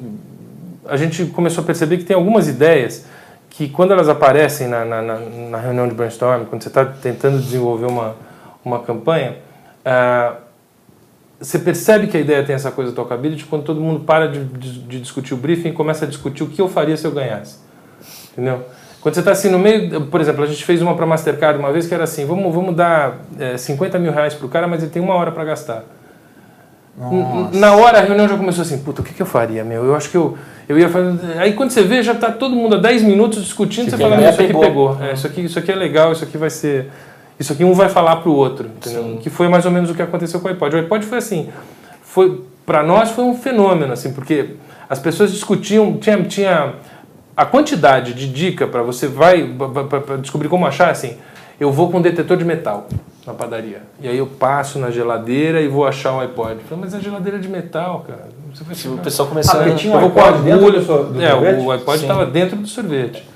[0.88, 3.04] A gente começou a perceber que tem algumas ideias
[3.52, 7.86] que quando elas aparecem na, na, na, reunião de brainstorming, quando você está tentando desenvolver
[7.86, 8.16] uma,
[8.64, 9.38] uma campanha,
[9.86, 10.38] uh,
[11.40, 14.46] você percebe que a ideia tem essa coisa do talkability quando todo mundo para de,
[14.46, 17.12] de, de discutir o briefing e começa a discutir o que eu faria se eu
[17.12, 17.58] ganhasse.
[18.32, 18.64] Entendeu?
[19.02, 21.74] Quando você está assim no meio, por exemplo, a gente fez uma para Mastercard uma
[21.74, 24.82] vez que era assim, vamos, vamos dar é, 50 mil reais para o cara, mas
[24.82, 25.84] ele tem uma hora para gastar.
[26.98, 27.58] Nossa.
[27.58, 29.84] Na hora a reunião já começou assim, puta, o que, que eu faria, meu?
[29.84, 30.38] Eu acho que eu,
[30.72, 30.90] eu ia.
[31.38, 34.30] Aí quando você vê, já está todo mundo há 10 minutos discutindo, você, você fala,
[34.30, 34.98] isso aqui pegou.
[35.02, 36.90] É, isso, aqui, isso aqui é legal, isso aqui vai ser...
[37.40, 39.04] Isso aqui um vai falar para o outro, entendeu?
[39.04, 39.20] Sim.
[39.22, 40.76] Que foi mais ou menos o que aconteceu com o iPod.
[40.76, 41.50] O iPod foi assim,
[42.04, 44.52] foi para nós foi um fenômeno, assim, porque
[44.90, 46.24] as pessoas discutiam, tinha...
[46.24, 46.74] tinha
[47.36, 49.56] a quantidade de dica para você vai
[50.06, 51.16] para descobrir como achar assim,
[51.60, 52.88] eu vou com um detetor de metal
[53.32, 53.82] na padaria.
[54.00, 56.62] E aí eu passo na geladeira e vou achar o iPod.
[56.70, 58.30] Falei, mas a geladeira é de metal, cara.
[58.54, 59.76] Você vai o pessoal começou ah, a...
[59.76, 63.28] tinha um iPod dentro do, do É, o iPod estava dentro do sorvete.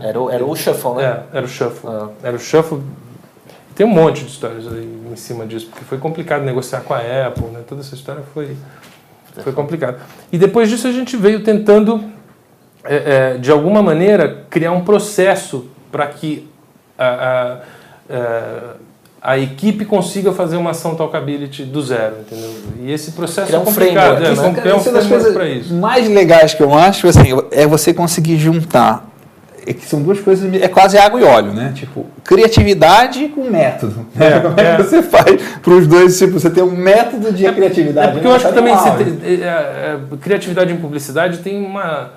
[0.00, 1.04] Era o, era o shuffle, né?
[1.04, 1.90] É, era o shuffle.
[1.90, 2.08] Ah.
[2.22, 2.80] Era o shuffle.
[3.74, 6.98] Tem um monte de histórias aí em cima disso, porque foi complicado negociar com a
[6.98, 7.60] Apple, né?
[7.66, 8.56] Toda essa história foi,
[9.42, 10.00] foi complicado.
[10.30, 12.04] E depois disso a gente veio tentando
[12.84, 16.48] é, é, de alguma maneira, criar um processo para que
[16.98, 17.52] a, a,
[18.10, 18.74] a,
[19.22, 22.50] a, equipe consiga fazer uma ação talkability do zero, entendeu?
[22.80, 24.20] E esse processo criar é complicado.
[24.20, 24.60] Um é, né?
[24.60, 25.74] criar um framework para isso.
[25.74, 29.12] mais legais que eu acho assim, é você conseguir juntar
[29.66, 31.72] é que são duas coisas, é quase água e óleo, né?
[31.74, 34.06] Tipo, criatividade com método.
[34.18, 36.18] É, Como é, que você faz para os dois?
[36.18, 38.08] Tipo, você tem um método de é, criatividade.
[38.08, 42.10] É porque eu acho que também tem, é, criatividade em publicidade tem uma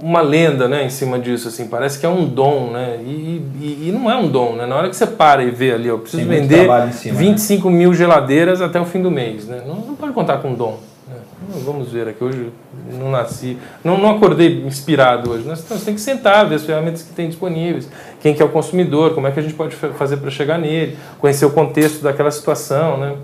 [0.00, 3.00] uma lenda né, em cima disso, assim, parece que é um dom, né?
[3.04, 4.64] E, e, e não é um dom, né?
[4.64, 7.76] Na hora que você para e vê ali, eu preciso vender cima, 25 né?
[7.76, 9.62] mil geladeiras até o fim do mês, né?
[9.66, 10.78] Não, não pode contar com dom.
[11.08, 11.16] Né?
[11.64, 12.22] vamos ver aqui.
[12.22, 12.50] Hoje
[12.92, 15.46] não nasci, não, não acordei inspirado hoje.
[15.46, 17.88] Nós, nós temos que sentar, ver as ferramentas que tem disponíveis,
[18.20, 20.96] quem que é o consumidor, como é que a gente pode fazer para chegar nele,
[21.18, 23.14] conhecer o contexto daquela situação, né?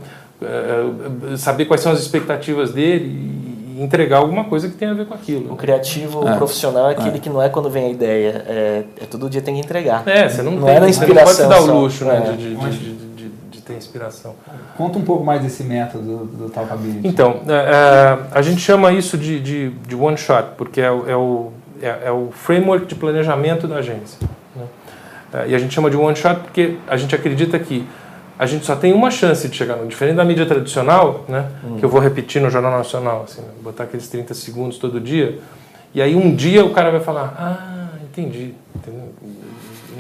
[0.41, 3.48] É, saber quais são as expectativas dele
[3.79, 5.53] entregar alguma coisa que tenha a ver com aquilo.
[5.53, 6.33] O criativo é.
[6.33, 7.21] o profissional é aquele é.
[7.21, 10.03] que não é quando vem a ideia, é, é todo dia tem que entregar.
[10.07, 11.27] É, você não, não tem, é na inspiração.
[11.35, 14.35] Você não pode se dar o luxo né, de, de, de, de, de ter inspiração.
[14.77, 17.07] Conta um pouco mais desse método do Talkability.
[17.07, 21.53] Então, é, a gente chama isso de, de, de one shot, porque é, é, o,
[21.81, 24.19] é, é o framework de planejamento da agência.
[24.57, 24.65] Né?
[25.49, 27.87] E a gente chama de one shot porque a gente acredita que
[28.39, 29.87] a gente só tem uma chance de chegar no.
[29.89, 31.49] Diferente da mídia tradicional, né?
[31.65, 31.77] Hum.
[31.79, 33.49] Que eu vou repetir no Jornal Nacional, assim, né?
[33.61, 35.39] botar aqueles 30 segundos todo dia.
[35.93, 38.55] E aí um dia o cara vai falar, ah, entendi.
[38.77, 39.09] Entendeu?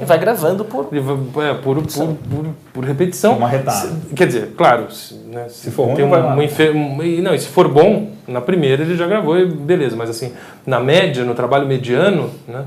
[0.00, 0.88] E vai gravando por...
[0.94, 3.36] É, por, por, por, por, repetição.
[3.36, 3.90] Uma retada.
[4.14, 4.86] Quer dizer, claro,
[5.26, 8.84] né, se for ruim, tem uma, uma enfermo, Não, e se for bom, na primeira
[8.84, 9.96] ele já gravou e beleza.
[9.96, 10.32] Mas assim,
[10.64, 12.64] na média, no trabalho mediano, né,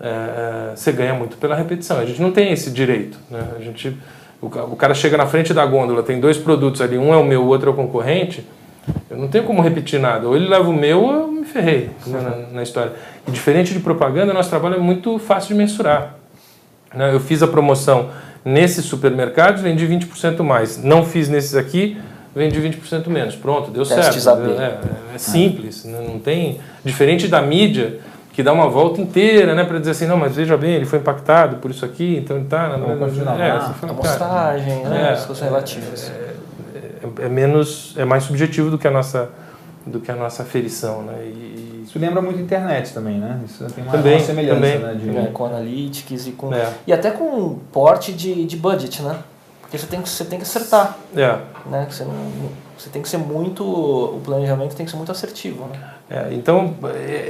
[0.00, 1.98] é, é você ganha muito pela repetição.
[1.98, 3.18] A gente não tem esse direito.
[3.28, 3.42] Né?
[3.58, 3.96] A gente
[4.40, 7.42] o cara chega na frente da gôndola, tem dois produtos ali, um é o meu,
[7.42, 8.46] o outro é o concorrente,
[9.10, 10.28] eu não tenho como repetir nada.
[10.28, 12.92] Ou ele leva o meu ou eu me ferrei né, na, na, história.
[13.26, 16.14] E diferente de propaganda, nosso trabalho é muito fácil de mensurar.
[16.94, 17.12] Né?
[17.12, 18.10] Eu fiz a promoção
[18.44, 20.82] nesses supermercados, vendi 20% mais.
[20.82, 21.98] Não fiz nesses aqui,
[22.34, 23.34] vendi 20% menos.
[23.34, 24.50] Pronto, deu Testes certo.
[24.58, 24.80] É, é,
[25.14, 26.00] é, simples, né?
[26.06, 26.60] não tem...
[26.84, 27.98] Diferente da mídia,
[28.38, 31.00] que dá uma volta inteira, né, para dizer assim, não, mas veja bem, ele foi
[31.00, 32.68] impactado por isso aqui, então ele está...
[32.68, 36.08] Na, na, é, ah, fala, amostragem, né, é, as coisas relativas.
[36.08, 36.34] É,
[36.76, 39.28] é, é, menos, é mais subjetivo do que a nossa,
[39.84, 43.40] do que a nossa aferição, né, e, isso lembra muito a internet também, né?
[43.44, 44.78] Isso tem uma, também, uma semelhança, também.
[44.78, 44.94] né?
[44.94, 45.18] De...
[45.18, 46.54] É, com analytics e com...
[46.54, 46.72] É.
[46.86, 49.18] E até com porte de, de budget, né?
[49.62, 50.96] Porque você tem que, você tem que acertar.
[51.16, 51.38] É.
[51.68, 51.88] Né?
[51.90, 52.12] Você, não,
[52.78, 53.64] você tem que ser muito.
[53.64, 55.66] O planejamento tem que ser muito assertivo.
[55.66, 55.90] Né?
[56.08, 56.74] É, então,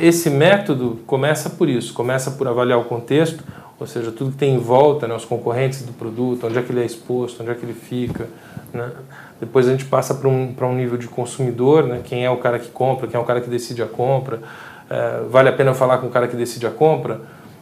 [0.01, 3.43] esse método começa por isso: começa por avaliar o contexto,
[3.81, 6.73] ou seja, tudo que tem em volta, né, os concorrentes do produto, onde é que
[6.73, 8.29] ele é exposto, onde é que ele fica.
[8.73, 8.91] Né?
[9.41, 12.01] Depois a gente passa para um, um nível de consumidor, né?
[12.05, 14.41] quem é o cara que compra, quem é o cara que decide a compra.
[14.91, 17.21] É, vale a pena falar com o cara que decide a compra?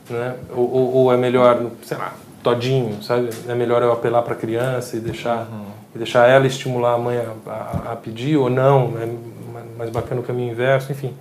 [0.09, 0.37] Né?
[0.55, 3.29] Ou, ou, ou é melhor, sei lá, todinho, sabe?
[3.49, 5.66] É melhor eu apelar para a criança e deixar, uhum.
[5.97, 9.09] E deixar ela estimular a mãe a, a, a, pedir ou não, é
[9.79, 11.13] mais bacana o caminho inverso, enfim.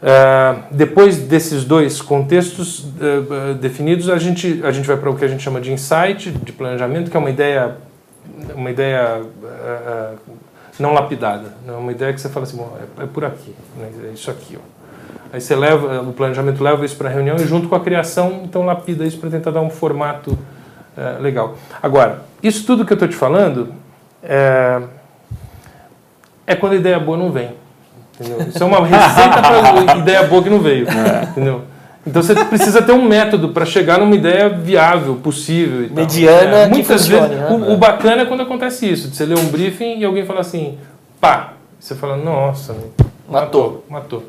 [0.00, 5.24] Uh, depois desses dois contextos uh, definidos, a gente, a gente vai para o que
[5.24, 7.76] a gente chama de insight, de planejamento, que é uma ideia,
[8.54, 10.18] uma ideia uh,
[10.78, 11.72] não lapidada, né?
[11.72, 12.60] uma ideia que você fala assim,
[12.98, 13.90] é, é por aqui, né?
[14.10, 14.78] é isso aqui, ó.
[15.30, 18.42] Aí você leva, o planejamento leva isso para a reunião e junto com a criação,
[18.44, 20.38] então lapida isso para tentar dar um formato
[20.98, 21.56] é, legal.
[21.80, 23.72] Agora, isso tudo que eu estou te falando
[24.20, 24.82] é,
[26.44, 27.50] é quando a ideia boa não vem.
[28.18, 28.48] Entendeu?
[28.48, 30.88] Isso é uma receita para ideia boa que não veio.
[30.88, 31.22] É.
[31.22, 31.62] Entendeu?
[32.04, 35.88] Então você precisa ter um método para chegar numa ideia viável, possível.
[35.90, 37.50] Mediana, é, muitas funcione, vezes.
[37.50, 37.68] Né?
[37.68, 40.40] O, o, bacana é quando acontece isso, de você ler um briefing e alguém fala
[40.40, 40.78] assim,
[41.20, 42.74] pá, você fala, nossa,
[43.28, 44.24] matou, matou.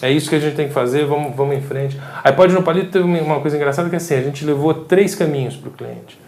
[0.00, 2.00] É isso que a gente tem que fazer, vamos, vamos em frente.
[2.22, 5.14] A iPod no Palito teve uma coisa engraçada que é assim, a gente levou três
[5.14, 6.18] caminhos para o cliente.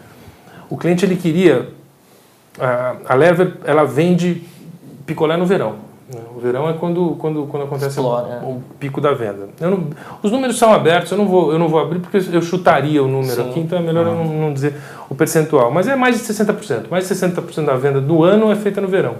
[0.69, 1.69] O cliente ele queria,
[2.59, 4.43] a, a Lever, ela vende
[5.05, 5.91] picolé no verão.
[6.35, 8.39] O verão é quando, quando, quando acontece o, é.
[8.43, 9.49] o, pico da venda.
[9.59, 9.87] Não,
[10.21, 13.07] os números são abertos, eu não, vou, eu não vou abrir porque eu chutaria o
[13.07, 13.49] número Sim.
[13.49, 14.75] aqui, então é melhor eu não, não dizer
[15.09, 15.71] o percentual.
[15.71, 16.89] Mas é mais de 60%.
[16.89, 19.15] Mais de 60% da venda do ano é feita no verão.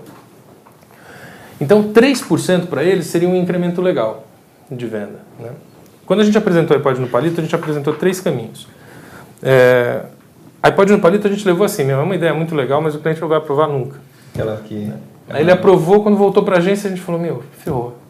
[1.62, 4.26] Então, 3% para eles seria um incremento legal
[4.70, 5.20] de venda.
[5.40, 5.52] Né?
[6.06, 8.68] Quando a gente apresentou o iPod no palito, a gente apresentou três caminhos.
[9.44, 10.02] É,
[10.64, 13.22] iPod no palito a gente levou assim, é uma ideia muito legal, mas o cliente
[13.22, 14.00] não vai aprovar nunca.
[14.34, 14.92] Aquela que...
[15.30, 18.01] Aí ele aprovou, quando voltou para a agência, a gente falou, meu, ferrou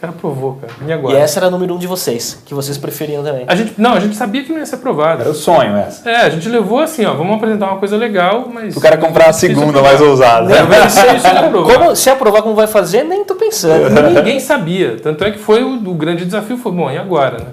[0.00, 0.72] cara aprovou, cara.
[0.86, 1.18] E agora?
[1.18, 3.44] E essa era a número um de vocês, que vocês preferiam também.
[3.46, 5.20] A gente, não, a gente sabia que não ia ser aprovado.
[5.20, 6.08] Era o sonho essa.
[6.08, 8.76] É, a gente levou assim, ó, vamos apresentar uma coisa legal, mas...
[8.76, 10.54] O cara comprar a segunda mais ousada.
[10.60, 11.78] Aprovar.
[11.78, 13.90] Como, se aprovar como vai fazer, nem tô pensando.
[14.10, 14.96] Ninguém sabia.
[15.02, 17.46] Tanto é que foi o, o grande desafio, foi, bom, e agora, né?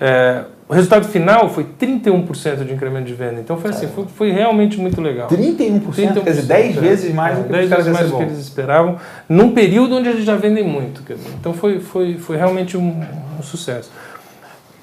[0.00, 3.40] É, o resultado final foi 31% de incremento de venda.
[3.40, 5.28] Então foi assim, foi, foi realmente muito legal.
[5.28, 5.82] 31%?
[5.86, 8.38] 31% quer dizer, 10 é, vezes mais do que, 10 vezes mais do que eles
[8.38, 11.02] esperavam, num período onde eles já vendem muito.
[11.40, 13.02] Então foi, foi, foi realmente um,
[13.38, 13.90] um sucesso.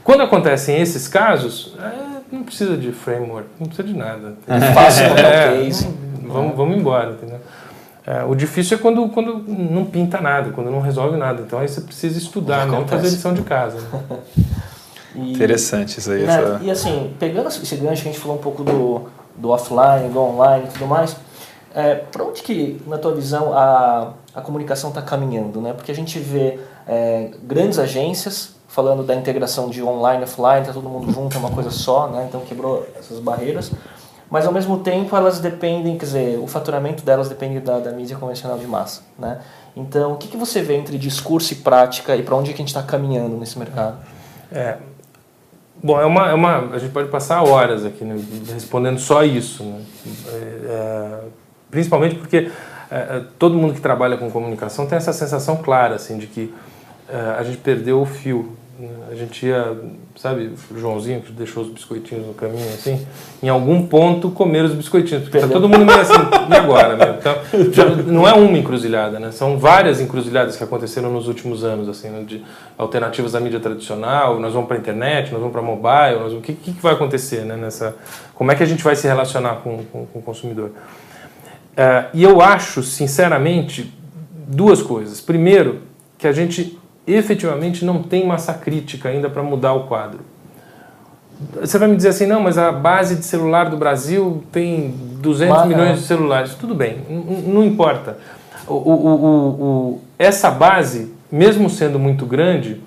[0.03, 4.33] Quando acontecem esses casos, é, não precisa de framework, não precisa de nada.
[4.47, 5.87] É fácil é, case.
[6.23, 7.39] Vamos, vamos embora, entendeu?
[8.07, 11.43] É, o difícil é quando, quando não pinta nada, quando não resolve nada.
[11.45, 13.77] Então aí você precisa estudar, não fazer lição de casa.
[13.77, 14.17] Né?
[15.15, 16.23] E, Interessante isso aí.
[16.23, 16.59] Né, essa...
[16.63, 19.03] E assim, pegando esse gancho que a gente falou um pouco do,
[19.35, 21.15] do offline, do online e tudo mais,
[21.73, 25.61] é, para onde que, na tua visão, a, a comunicação está caminhando?
[25.61, 25.73] Né?
[25.73, 30.73] Porque a gente vê é, grandes agências falando da integração de online e offline, está
[30.73, 32.25] todo mundo junto, é uma coisa só, né?
[32.27, 33.71] então quebrou essas barreiras.
[34.29, 38.17] Mas ao mesmo tempo elas dependem, quer dizer, o faturamento delas depende da, da mídia
[38.17, 39.01] convencional de massa.
[39.17, 39.39] Né?
[39.75, 42.57] Então, o que, que você vê entre discurso e prática e para onde que a
[42.57, 43.97] gente está caminhando nesse mercado?
[44.51, 44.77] É,
[45.85, 48.19] Bom, é uma, é uma, a gente pode passar horas aqui né,
[48.51, 49.81] respondendo só isso, né?
[50.29, 51.19] é, é
[51.69, 52.49] principalmente porque
[52.89, 56.51] é, é, todo mundo que trabalha com comunicação tem essa sensação clara assim de que
[57.07, 58.57] é, a gente perdeu o fio
[59.09, 59.73] a gente ia,
[60.17, 63.07] sabe, o Joãozinho que deixou os biscoitinhos no caminho, assim,
[63.41, 66.13] em algum ponto comer os biscoitinhos, porque tá todo mundo meio assim,
[66.49, 67.17] e agora, né?
[67.17, 69.31] Então, já, não é uma encruzilhada, né?
[69.31, 72.25] São várias encruzilhadas que aconteceram nos últimos anos, assim, né?
[72.27, 72.43] de
[72.77, 76.39] alternativas à mídia tradicional, nós vamos para a internet, nós vamos para mobile, nós vamos,
[76.39, 77.55] o que, que vai acontecer, né?
[77.55, 77.95] Nessa,
[78.33, 80.71] como é que a gente vai se relacionar com, com, com o consumidor?
[81.75, 83.93] Uh, e eu acho, sinceramente,
[84.47, 85.21] duas coisas.
[85.21, 85.81] Primeiro,
[86.17, 90.19] que a gente efetivamente não tem massa crítica ainda para mudar o quadro.
[91.59, 95.57] Você vai me dizer assim, não, mas a base de celular do Brasil tem 200
[95.57, 96.55] mas, milhões de celulares.
[96.55, 96.99] Tudo bem,
[97.45, 98.17] não importa.
[98.67, 102.81] O, o, o, essa base, mesmo sendo muito grande,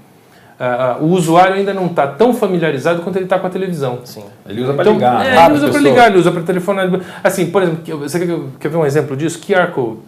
[0.58, 4.00] Uh, o usuário ainda não está tão familiarizado quanto ele está com a televisão.
[4.02, 4.24] Sim.
[4.44, 5.24] Ele usa para então, ligar.
[5.24, 6.90] É, ele usa para ligar, ele usa para telefonar.
[7.22, 9.40] Assim, por exemplo, você quer, quer ver um exemplo disso?
[9.40, 10.00] QR Code.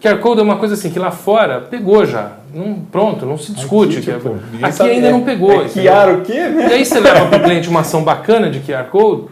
[0.00, 2.32] QR Code é uma coisa assim que lá fora pegou já.
[2.56, 3.98] Não, pronto, não se discute.
[3.98, 5.62] Aqui, tipo, aqui ainda é, não pegou.
[5.62, 6.68] É QR o quê, né?
[6.70, 9.26] E aí você leva para o cliente uma ação bacana de QR Code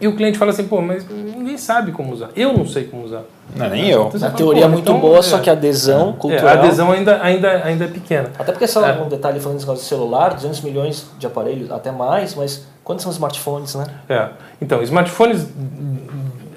[0.00, 2.30] e o cliente fala assim, pô, mas ninguém sabe como usar.
[2.34, 3.22] Eu não sei como usar.
[3.54, 4.10] Não, nem eu.
[4.12, 6.46] Então, a teoria é muito então, boa, é, só que a adesão é, cultural...
[6.46, 8.30] É, a adesão ainda, ainda, ainda é pequena.
[8.38, 9.00] Até porque, só é.
[9.00, 13.02] um detalhe falando desse negócio de celular, 200 milhões de aparelhos, até mais, mas quantos
[13.02, 13.86] são smartphones, né?
[14.08, 14.28] É,
[14.60, 15.46] então, smartphones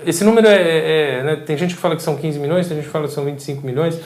[0.08, 2.78] esse número é, é, é né, tem gente que fala que são 15 milhões, tem
[2.78, 4.00] gente que fala que são 25 milhões,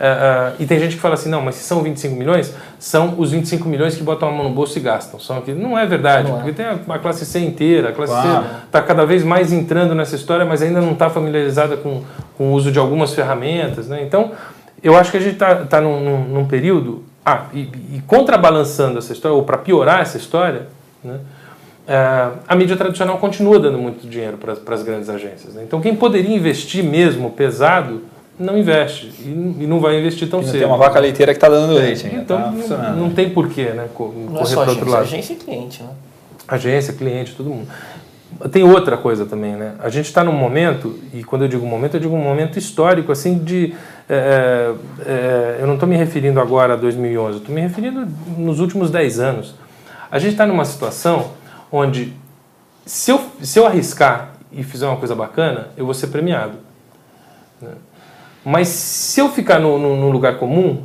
[0.00, 3.14] uh, uh, e tem gente que fala assim, não, mas se são 25 milhões, são
[3.18, 5.18] os 25 milhões que botam a mão no bolso e gastam.
[5.20, 5.52] São aqui.
[5.52, 6.42] Não é verdade, não é.
[6.42, 8.46] porque tem a, a, classe C inteira, a classe claro.
[8.46, 12.02] C está cada vez mais entrando nessa história, mas ainda não está familiarizada com,
[12.36, 13.88] com o uso de algumas ferramentas.
[13.88, 14.02] Né?
[14.02, 14.32] Então,
[14.82, 18.98] eu acho que a gente está tá num, num, num, período, ah, e, e contrabalançando
[18.98, 20.68] essa história, ou para piorar essa história,
[21.02, 21.18] né?
[21.90, 25.54] É, a mídia tradicional continua dando muito dinheiro para as grandes agências.
[25.54, 25.62] Né?
[25.66, 28.02] Então, quem poderia investir mesmo pesado,
[28.38, 29.12] não investe.
[29.20, 30.58] E, e não vai investir tão cedo.
[30.58, 32.06] Tem uma vaca leiteira que está dando leite.
[32.06, 35.02] Ainda, então, tá não, não, tem porquê né, correr não é só para outro lado.
[35.02, 35.82] Agência e cliente.
[35.82, 35.90] Né?
[36.46, 37.68] Agência, cliente, todo mundo.
[38.52, 39.74] Tem outra coisa também, né?
[39.80, 43.10] A gente está num momento, e quando eu digo momento, eu digo um momento histórico,
[43.10, 43.74] assim, de.
[44.08, 44.72] É,
[45.04, 49.18] é, eu não estou me referindo agora a 2011, estou me referindo nos últimos 10
[49.18, 49.54] anos.
[50.10, 51.32] A gente está numa situação
[51.72, 52.14] onde
[52.86, 56.58] se eu, se eu arriscar e fizer uma coisa bacana, eu vou ser premiado.
[57.60, 57.72] Né?
[58.48, 60.78] Mas se eu ficar no, no, no, lugar comum.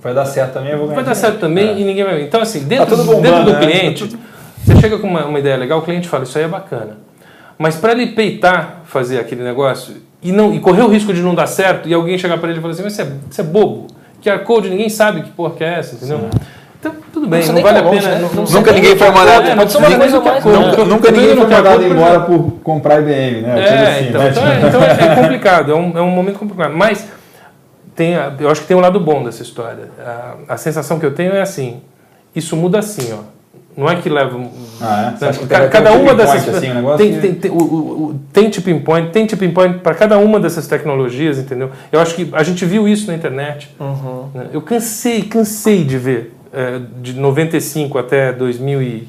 [0.00, 0.96] Vai dar certo também, eu vou ganhar.
[0.96, 1.78] Vai dar certo também é.
[1.78, 2.24] e ninguém vai ver.
[2.24, 3.60] Então, assim, dentro, tá bombando, dentro do né?
[3.60, 4.18] cliente, tá
[4.64, 6.98] você chega com uma, uma ideia legal, o cliente fala: Isso aí é bacana.
[7.56, 11.36] Mas para ele peitar fazer aquele negócio e, não, e correr o risco de não
[11.36, 13.44] dar certo e alguém chegar para ele e falar assim: Mas você é, você é
[13.44, 13.86] bobo.
[14.20, 16.18] QR Code, ninguém sabe que porra que é essa, entendeu?
[16.18, 16.40] Sim.
[16.84, 18.08] Então, tudo bem, não, não vale a pena.
[18.08, 18.30] Né?
[18.34, 19.48] Não, nunca ninguém foi mandado.
[19.48, 23.58] É, pode uma coisa mais, nunca, nunca ninguém foi mandado embora por comprar IBM, né?
[23.58, 24.30] É, assim, então, né?
[24.30, 26.74] então, é, então é, é, complicado, é um, é um momento complicado.
[26.76, 27.06] Mas
[27.96, 29.88] tem, eu acho que tem um lado bom dessa história.
[29.98, 31.80] A, a sensação que eu tenho é assim:
[32.36, 33.34] isso muda assim, ó.
[33.76, 34.38] Não é que leva.
[34.80, 35.24] Ah, é?
[35.24, 35.68] Né?
[35.68, 36.48] Cada uma dessas.
[36.48, 40.18] Assim, um tem, tem, tem, o, o, tem tipping point, tem tipping point para cada
[40.18, 41.70] uma dessas tecnologias, entendeu?
[41.90, 43.74] Eu acho que a gente viu isso na internet.
[43.80, 44.28] Uhum.
[44.32, 44.48] Né?
[44.52, 49.08] Eu cansei, cansei de ver é, de 95 até 2000 e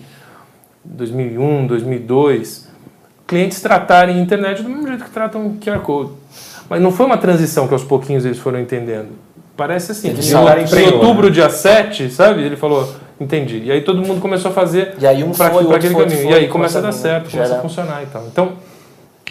[0.83, 2.67] 2001, 2002,
[3.27, 6.11] clientes tratarem internet do mesmo jeito que tratam QR Code.
[6.69, 9.09] Mas não foi uma transição que aos pouquinhos eles foram entendendo.
[9.57, 12.41] Parece assim, em, outubro, dia 7, sabe?
[12.43, 13.63] Ele falou, entendi.
[13.63, 16.23] E aí todo mundo começou a fazer e aí um para aquele foi, caminho.
[16.23, 18.27] Foi, e aí começa a dar certo, começa a funcionar e tal.
[18.27, 18.53] Então,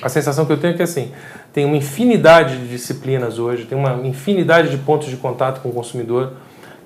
[0.00, 1.12] a sensação que eu tenho é que assim,
[1.52, 5.72] tem uma infinidade de disciplinas hoje, tem uma infinidade de pontos de contato com o
[5.72, 6.32] consumidor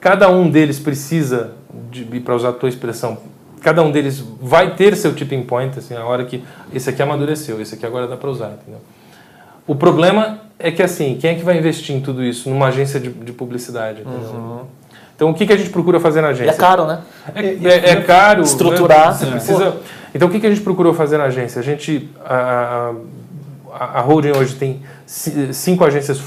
[0.00, 1.52] Cada um deles precisa,
[1.90, 3.18] de, para usar a tua expressão,
[3.60, 7.60] cada um deles vai ter seu tipping point, assim, a hora que esse aqui amadureceu,
[7.60, 8.80] esse aqui agora dá para usar, entendeu?
[9.66, 12.98] O problema é que, assim, quem é que vai investir em tudo isso numa agência
[12.98, 14.62] de, de publicidade, uhum.
[15.18, 16.52] Então, o que, que a gente procura fazer na agência?
[16.52, 17.00] E é caro, né?
[17.34, 18.40] É, é, é caro.
[18.40, 19.20] Estruturar.
[19.20, 19.32] Né?
[19.32, 19.76] Precisa...
[20.14, 21.58] Então, o que, que a gente procurou fazer na agência?
[21.58, 22.08] A gente...
[22.24, 22.92] A,
[23.74, 26.20] a, a holding hoje tem cinco agências,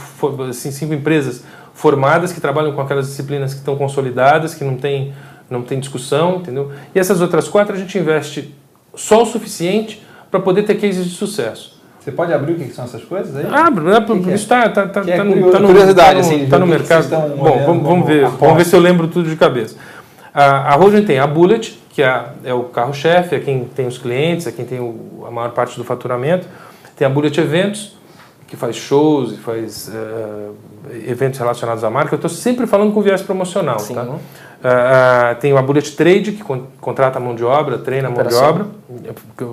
[0.52, 1.42] cinco empresas
[1.82, 5.14] formadas, que trabalham com aquelas disciplinas que estão consolidadas, que não tem,
[5.50, 6.72] não tem discussão, entendeu?
[6.94, 8.54] E essas outras quatro a gente investe
[8.94, 11.82] só o suficiente para poder ter cases de sucesso.
[12.00, 13.46] Você pode abrir o que são essas coisas aí?
[13.52, 14.00] Abro, né?
[14.02, 16.60] que isso está tá, tá, é tá, no, tá no, curiosidade, tá no, assim, tá
[16.60, 17.10] no mercado.
[17.36, 19.76] Bom, vamos, vamos ver, vamos ver se eu lembro tudo de cabeça.
[20.34, 23.98] A, a Rogen tem a Bullet, que é, é o carro-chefe, é quem tem os
[23.98, 26.48] clientes, é quem tem o, a maior parte do faturamento.
[26.96, 27.96] Tem a Bullet Eventos,
[28.52, 30.54] que faz shows e faz uh,
[31.08, 32.14] eventos relacionados à marca.
[32.14, 33.80] Eu estou sempre falando com viés promocional.
[33.80, 33.96] Sim.
[33.96, 34.04] Tá?
[34.04, 34.20] Uh, uh,
[35.40, 38.36] tem a Bullet Trade, que con contrata a mão de obra, treina a mão de
[38.36, 38.68] obra,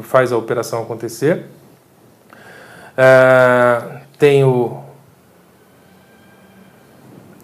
[0.03, 1.45] faz a operação acontecer.
[4.19, 4.83] tem o.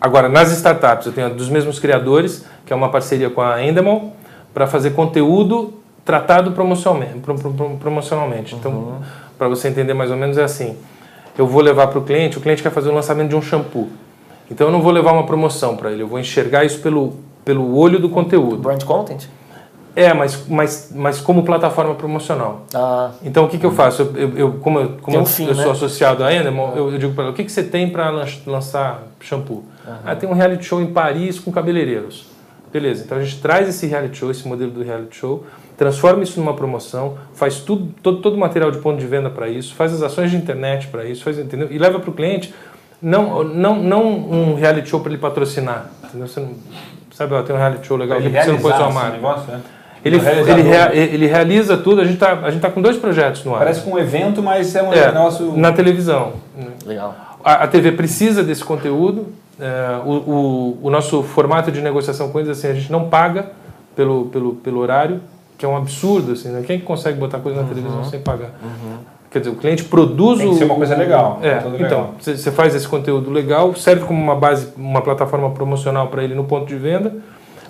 [0.00, 4.16] Agora, nas startups, eu tenho dos mesmos criadores, que é uma parceria com a Endemol,
[4.52, 8.56] para fazer conteúdo tratado promocionalmente.
[8.56, 8.98] Então, uhum.
[9.38, 10.76] para você entender mais ou menos, é assim
[11.36, 13.88] eu vou levar para o cliente, o cliente quer fazer o lançamento de um shampoo.
[14.50, 17.76] Então eu não vou levar uma promoção para ele, eu vou enxergar isso pelo, pelo
[17.76, 18.58] olho do conteúdo.
[18.58, 19.26] Brand content?
[19.96, 22.66] É, mas, mas, mas como plataforma promocional.
[22.74, 23.12] Ah.
[23.22, 24.02] Então o que, que eu faço?
[24.02, 25.70] Eu, eu, eu como eu, como um fim, eu sou né?
[25.70, 28.10] associado à Endemol, eu, eu, digo para ela, o que, que você tem para
[28.44, 29.64] lançar shampoo?
[30.04, 32.33] Ah, tem um reality show em Paris com cabeleireiros.
[32.74, 35.46] Beleza, então a gente traz esse reality show, esse modelo do reality show,
[35.78, 39.48] transforma isso numa promoção, faz tudo, todo, todo o material de ponto de venda para
[39.48, 41.68] isso, faz as ações de internet para isso, faz, entendeu?
[41.70, 42.52] E leva para o cliente
[43.00, 45.88] não, não, não um reality show para ele patrocinar.
[46.02, 46.26] Entendeu?
[46.26, 46.50] Você não,
[47.12, 49.16] sabe, ó, tem um reality show legal, ele você não pôs sua marca.
[49.18, 49.60] Negócio, né?
[50.04, 53.60] Ele, ele, rea, ele realiza tudo, a gente está tá com dois projetos no ar.
[53.60, 55.56] Parece com um evento, mas é um é, negócio.
[55.56, 56.32] Na televisão.
[56.84, 57.14] Legal.
[57.44, 59.28] A, a TV precisa desse conteúdo.
[59.60, 63.52] É, o, o, o, nosso formato de negociação com eles assim, a gente não paga
[63.94, 65.20] pelo, pelo, pelo horário,
[65.56, 66.62] que é um absurdo, assim, né?
[66.66, 67.68] Quem consegue botar coisa na uhum.
[67.68, 68.50] televisão sem pagar?
[68.62, 68.98] Uhum.
[69.30, 71.40] Quer dizer, o cliente produz Tem que ser uma coisa legal.
[71.42, 76.22] É, então, você faz esse conteúdo legal, serve como uma base, uma plataforma promocional para
[76.22, 77.16] ele no ponto de venda,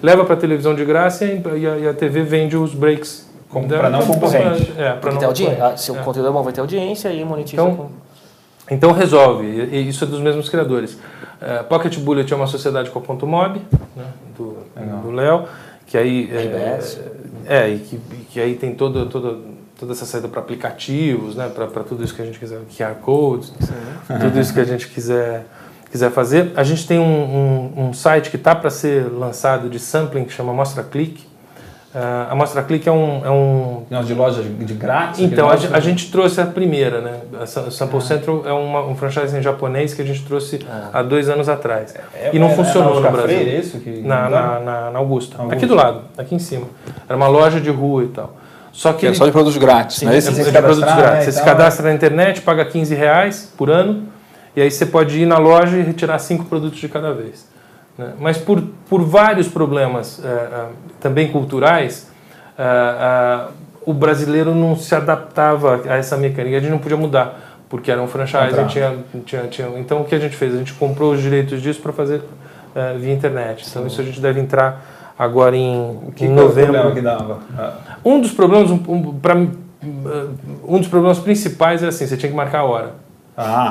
[0.03, 3.33] leva para a televisão de graça e a, e a TV vende os breaks.
[3.69, 4.73] Para não concorrente.
[4.77, 5.63] É, para não concorrente.
[5.63, 5.99] Ah, se o é.
[6.01, 7.63] conteúdo é bom, vai ter audiência e monetiza.
[7.63, 7.89] Então, com...
[8.71, 10.99] então resolve, e isso é dos mesmos criadores.
[11.45, 13.61] Uh, Pocket Bullet é uma sociedade com a Ponto Mob,
[13.95, 14.07] né,
[15.03, 15.47] do Léo
[15.87, 16.81] que aí é,
[17.47, 17.99] é, e que,
[18.31, 19.45] que aí tem todo, todo,
[19.79, 23.53] toda essa saída para aplicativos, né, para tudo isso que a gente quiser, QR codes,
[24.21, 25.47] tudo isso que a gente quiser
[25.91, 26.53] quiser fazer.
[26.57, 30.33] A gente tem um, um, um site que está para ser lançado de sampling que
[30.33, 31.34] chama Mostra Click, Uh,
[32.31, 33.25] a Mostra Click é um.
[33.25, 35.21] É um Não, de loja de grátis?
[35.21, 37.21] Então, a, a, gente trouxe a primeira, né?
[37.41, 38.01] A Sample ah.
[38.01, 40.91] Central é uma, um franchise em japonês que a gente trouxe ah.
[40.93, 41.95] há dois anos atrás.
[42.15, 43.23] É, e não é, funcionou é no Brasil.
[43.23, 43.79] Freire, isso?
[43.79, 45.37] Que na, na, na, na Augusta.
[45.37, 45.57] Augusta.
[45.57, 46.67] Aqui do lado, aqui em cima.
[47.09, 48.35] Era uma loja de rua e tal.
[48.73, 51.27] Só que, é só de produtos grátis, Sim, é, de produtos grátis.
[51.27, 54.09] Você se cadastra na internet, paga 15 reais por ano,
[54.57, 57.54] e aí você pode ir na loja e retirar cinco produtos de cada vez.
[57.97, 58.13] Né?
[58.19, 60.67] Mas por, por vários problemas é, é,
[61.01, 62.11] também culturais,
[62.59, 63.47] é,
[63.87, 68.01] o brasileiro não se adaptava a essa mecânica, a gente não podia mudar, porque era
[68.03, 70.55] um franchise, tinha, tinha, tinha, então o que a gente fez?
[70.55, 72.23] A gente comprou os direitos disso para fazer
[72.99, 73.65] via internet.
[73.69, 73.89] Então Sim.
[73.89, 74.85] isso a gente deve entrar
[75.19, 76.77] agora em, que em novembro.
[76.77, 77.41] É o que dava?
[78.05, 82.37] Um dos problemas, um, um, pra, um dos problemas principais é assim, você tinha que
[82.37, 83.04] marcar a hora.
[83.37, 83.71] Ah,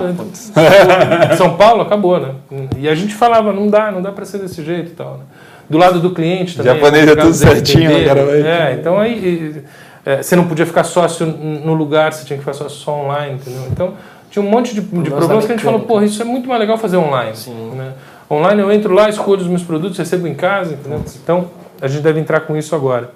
[1.38, 2.32] São Paulo acabou, né?
[2.78, 5.14] E a gente falava, não dá, não dá para ser desse jeito e tal.
[5.14, 5.24] Né?
[5.70, 6.74] Do lado do cliente também.
[6.74, 8.20] Japonês é tudo certinho, né, cara.
[8.20, 9.64] É, então aí
[10.06, 13.36] é, você não podia ficar sócio no lugar, você tinha que ficar sócio só online,
[13.36, 13.64] entendeu?
[13.72, 13.94] Então
[14.30, 16.60] tinha um monte de, de problemas que a gente falou, pô, isso é muito mais
[16.60, 17.36] legal fazer online.
[17.36, 17.72] Sim.
[17.76, 17.94] Né?
[18.30, 21.02] Online eu entro lá, escolho os meus produtos, recebo em casa, entendeu?
[21.24, 21.50] Então
[21.82, 23.12] a gente deve entrar com isso agora.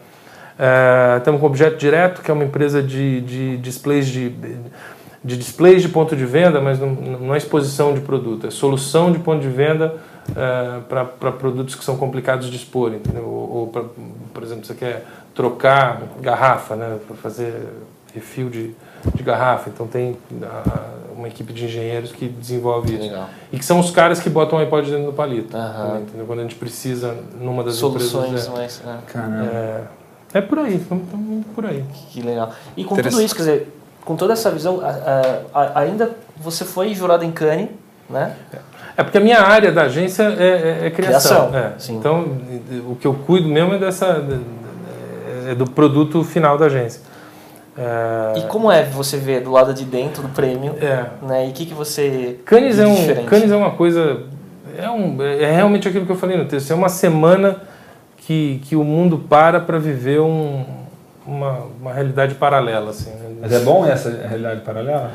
[0.58, 4.56] É, estamos com o Objeto Direto, que é uma empresa de, de displays de de
[5.24, 9.20] displays de ponto de venda, mas não, não é exposição de produto, é solução de
[9.20, 9.96] ponto de venda
[10.30, 13.24] uh, para produtos que são complicados de expor, entendeu?
[13.24, 13.84] Ou, ou pra,
[14.34, 17.68] por exemplo, você quer trocar garrafa, né, para fazer
[18.14, 18.74] refil de,
[19.14, 23.04] de garrafa, então tem uh, uma equipe de engenheiros que desenvolve isso.
[23.04, 23.30] Legal.
[23.52, 26.00] E que são os caras que botam o iPod dentro do palito, uhum.
[26.00, 26.26] entendeu?
[26.26, 28.46] Quando a gente precisa numa das Soluções empresas...
[28.46, 29.88] Soluções, né?
[30.34, 31.06] É, é por aí, estamos
[31.56, 31.84] por aí.
[32.10, 32.52] Que legal.
[32.76, 33.77] E com tudo isso, quer dizer,
[34.08, 37.68] com toda essa visão, a, a, ainda você foi jurado em Cannes,
[38.10, 38.38] né?
[38.96, 41.50] É porque a minha área da agência é, é, é criação.
[41.50, 41.74] criação é.
[42.00, 42.38] Então,
[42.90, 44.24] o que eu cuido mesmo é dessa
[45.46, 47.02] é do produto final da agência.
[47.78, 48.40] É...
[48.40, 50.76] E como é você ver do lado de dentro do prêmio?
[50.82, 51.08] É.
[51.22, 51.48] Né?
[51.48, 52.40] E o que, que você.
[52.46, 54.24] Cannes é, um, Cannes é uma coisa.
[54.78, 56.72] É, um, é realmente aquilo que eu falei no texto.
[56.72, 57.58] É uma semana
[58.16, 60.64] que, que o mundo para para viver um,
[61.26, 62.92] uma, uma realidade paralela.
[62.92, 63.27] Assim, né?
[63.42, 65.12] Mas é bom essa realidade paralela?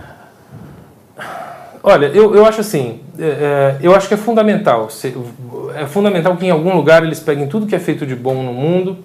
[1.83, 4.89] Olha, eu, eu acho assim, é, é eu acho que é fundamental.
[5.75, 8.53] É fundamental que em algum lugar eles peguem tudo que é feito de bom no
[8.53, 8.99] mundo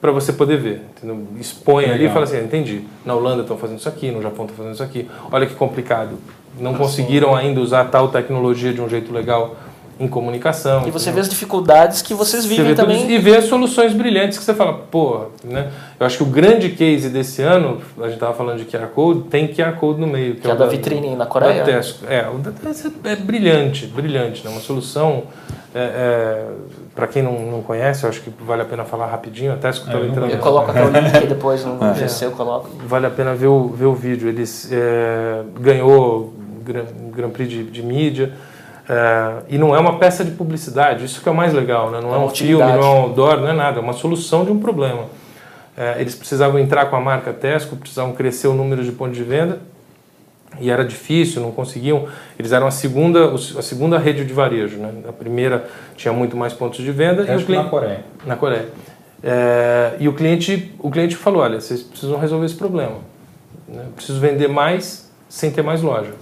[0.00, 0.82] para você poder ver.
[0.96, 1.26] Entendeu?
[1.38, 1.94] Expõe Legal.
[1.94, 2.82] ali e fala assim, entendi.
[3.04, 5.08] Na Holanda estão fazendo isso aqui, no Japão estão fazendo isso aqui.
[5.30, 6.16] Olha que complicado.
[6.58, 9.56] Não conseguiram ainda usar tal tecnologia de um jeito legal
[9.98, 10.86] em comunicação.
[10.86, 13.10] E você vê as dificuldades que vocês vivem também.
[13.10, 15.70] E vê as soluções brilhantes que você fala, pô, né?
[15.98, 19.22] Eu acho que o grande case desse ano, a gente estava falando de QR Code,
[19.22, 20.34] tem QR Code no meio.
[20.34, 21.58] Que, que é, é o da, da vitrine na Coreia.
[21.58, 22.06] Da Tesco.
[22.08, 24.50] É, o da Tesco é brilhante, brilhante, né?
[24.50, 25.24] Uma solução,
[25.74, 26.46] é, é,
[26.94, 29.86] para quem não, não conhece, eu acho que vale a pena falar rapidinho, a Tesco
[29.86, 30.30] está é, entrando...
[30.30, 31.94] Eu coloco até o link aí depois no é.
[31.94, 32.70] GC, eu coloco.
[32.86, 34.28] Vale a pena ver o, ver o vídeo.
[34.28, 36.32] Eles é, ganhou
[36.64, 38.32] Grand, Grand Prix de, de mídia,
[38.88, 42.00] é, e não é uma peça de publicidade, isso que é o mais legal, né?
[42.00, 44.44] não é, é um filme, não é um outdoor, não é nada, é uma solução
[44.44, 45.04] de um problema.
[45.76, 49.22] É, eles precisavam entrar com a marca Tesco, precisavam crescer o número de pontos de
[49.22, 49.60] venda,
[50.60, 52.06] e era difícil, não conseguiam.
[52.38, 54.76] Eles eram a segunda, a segunda rede de varejo.
[54.76, 54.92] Né?
[55.08, 55.66] A primeira
[55.96, 57.22] tinha muito mais pontos de venda.
[57.22, 58.04] e o cliente, na Coreia.
[58.26, 58.68] Na Coreia.
[59.22, 62.96] É, e o cliente, o cliente falou, olha, vocês precisam resolver esse problema.
[63.66, 63.84] Né?
[63.94, 66.12] Preciso vender mais sem ter mais loja.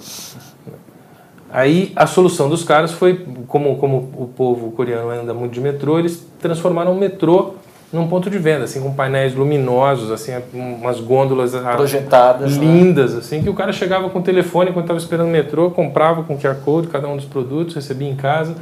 [1.53, 5.99] Aí a solução dos caras foi, como, como o povo coreano anda muito de metrô,
[5.99, 7.55] eles transformaram o metrô
[7.93, 12.65] num ponto de venda, assim, com painéis luminosos, assim, umas gôndolas ah, projetadas, né?
[12.65, 13.19] lindas, né?
[13.19, 16.39] assim, que o cara chegava com o telefone quando estava esperando o metrô, comprava com
[16.39, 18.55] QR Code cada um dos produtos, recebia em casa.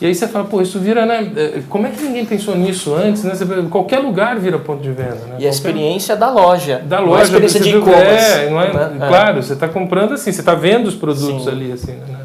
[0.00, 1.30] E aí você fala, pô, isso vira, né?
[1.36, 3.34] É, como é que ninguém pensou nisso antes, né?
[3.70, 5.36] qualquer lugar vira ponto de venda, né?
[5.38, 6.78] E a experiência da loja.
[6.78, 7.20] Da loja.
[7.20, 8.32] a experiência de e-commerce.
[8.32, 9.06] É, não é, né?
[9.08, 11.50] Claro, você está comprando assim, você está vendo os produtos Sim.
[11.50, 12.20] ali, assim, né?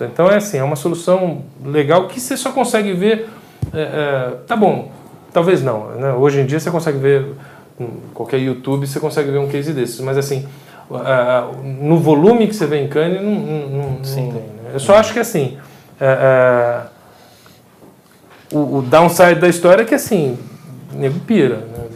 [0.00, 3.28] Então é assim, é uma solução legal que você só consegue ver.
[3.74, 4.90] É, é, tá bom,
[5.32, 5.88] talvez não.
[5.88, 6.12] Né?
[6.12, 7.26] Hoje em dia você consegue ver
[8.14, 10.46] qualquer YouTube você consegue ver um case desses, mas assim
[11.80, 14.30] no volume que você vê em Cannes não, não, não, Sim.
[14.30, 14.42] tem.
[14.42, 14.70] Né?
[14.74, 15.56] Eu só acho que assim
[16.00, 16.80] é, é,
[18.52, 20.38] o, o, downside da história é que assim
[20.92, 21.86] nego pira, né?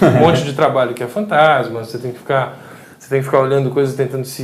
[0.08, 2.58] um monte de trabalho que é fantasma, você tem que ficar
[3.04, 4.42] você tem que ficar olhando coisas tentando se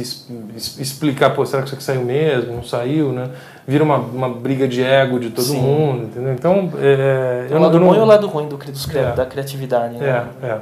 [0.78, 2.56] explicar, pô, será que isso aqui saiu mesmo?
[2.56, 3.30] Não saiu, né?
[3.66, 5.62] Vira uma, uma briga de ego de todo Sim.
[5.62, 6.34] mundo, entendeu?
[6.34, 9.96] Então, é, o lado não, bom e o lado ruim do, dos, é, da criatividade,
[9.96, 10.26] né?
[10.42, 10.58] É, é.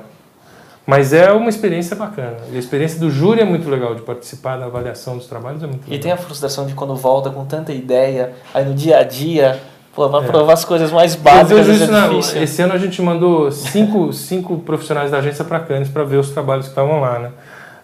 [0.87, 2.37] Mas é uma experiência bacana.
[2.53, 5.67] E a experiência do júri é muito legal, de participar da avaliação dos trabalhos é
[5.67, 5.99] muito legal.
[5.99, 9.61] E tem a frustração de quando volta com tanta ideia, aí no dia a dia,
[9.99, 10.27] pô, vai é.
[10.27, 11.67] provar as coisas mais básicas.
[11.67, 12.43] Isso, é difícil.
[12.43, 16.31] Esse ano a gente mandou cinco, cinco profissionais da agência para Cannes para ver os
[16.31, 17.31] trabalhos que estavam lá, né?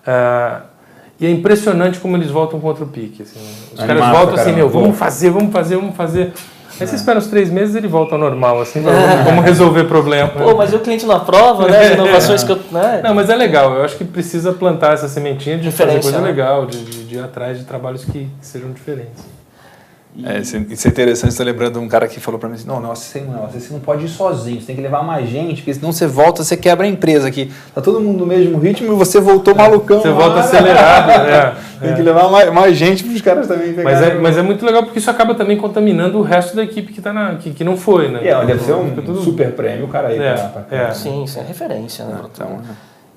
[0.06, 0.62] Uh,
[1.18, 3.22] e é impressionante como eles voltam com outro pique.
[3.22, 3.40] Assim.
[3.72, 6.32] Os Animado, caras voltam assim, meu, vamos fazer, vamos fazer, vamos fazer.
[6.80, 6.96] Aí você é.
[6.96, 8.82] espera uns três meses ele volta ao normal, assim,
[9.24, 10.28] vamos resolver problema.
[10.28, 11.86] Pô, mas o cliente não aprova, né?
[11.86, 12.60] As inovações que eu.
[12.70, 13.00] Né?
[13.02, 13.74] Não, mas é legal.
[13.74, 16.28] Eu acho que precisa plantar essa sementinha de fazer coisa né?
[16.28, 19.33] legal, de, de, de ir atrás de trabalhos que sejam diferentes.
[20.16, 20.24] E...
[20.24, 22.80] É, isso é interessante, estou lembrando de um cara que falou para mim assim, não,
[22.80, 25.74] não, você não, você não pode ir sozinho, você tem que levar mais gente, porque
[25.74, 27.50] senão você volta, você quebra a empresa aqui.
[27.74, 30.00] Tá todo mundo no mesmo ritmo e você voltou malucão.
[30.00, 31.56] Você volta acelerado, né?
[31.80, 31.96] Tem é.
[31.96, 33.84] que levar mais, mais gente para os caras também pegarem.
[33.84, 36.92] Mas é, mas é muito legal porque isso acaba também contaminando o resto da equipe
[36.92, 38.26] que, tá na, que, que não foi, né?
[38.26, 39.20] É, deve ser um tudo...
[39.20, 40.94] super prêmio o cara aí é, pra, pra é.
[40.94, 42.20] Sim, isso é referência, né?
[42.32, 42.60] Então,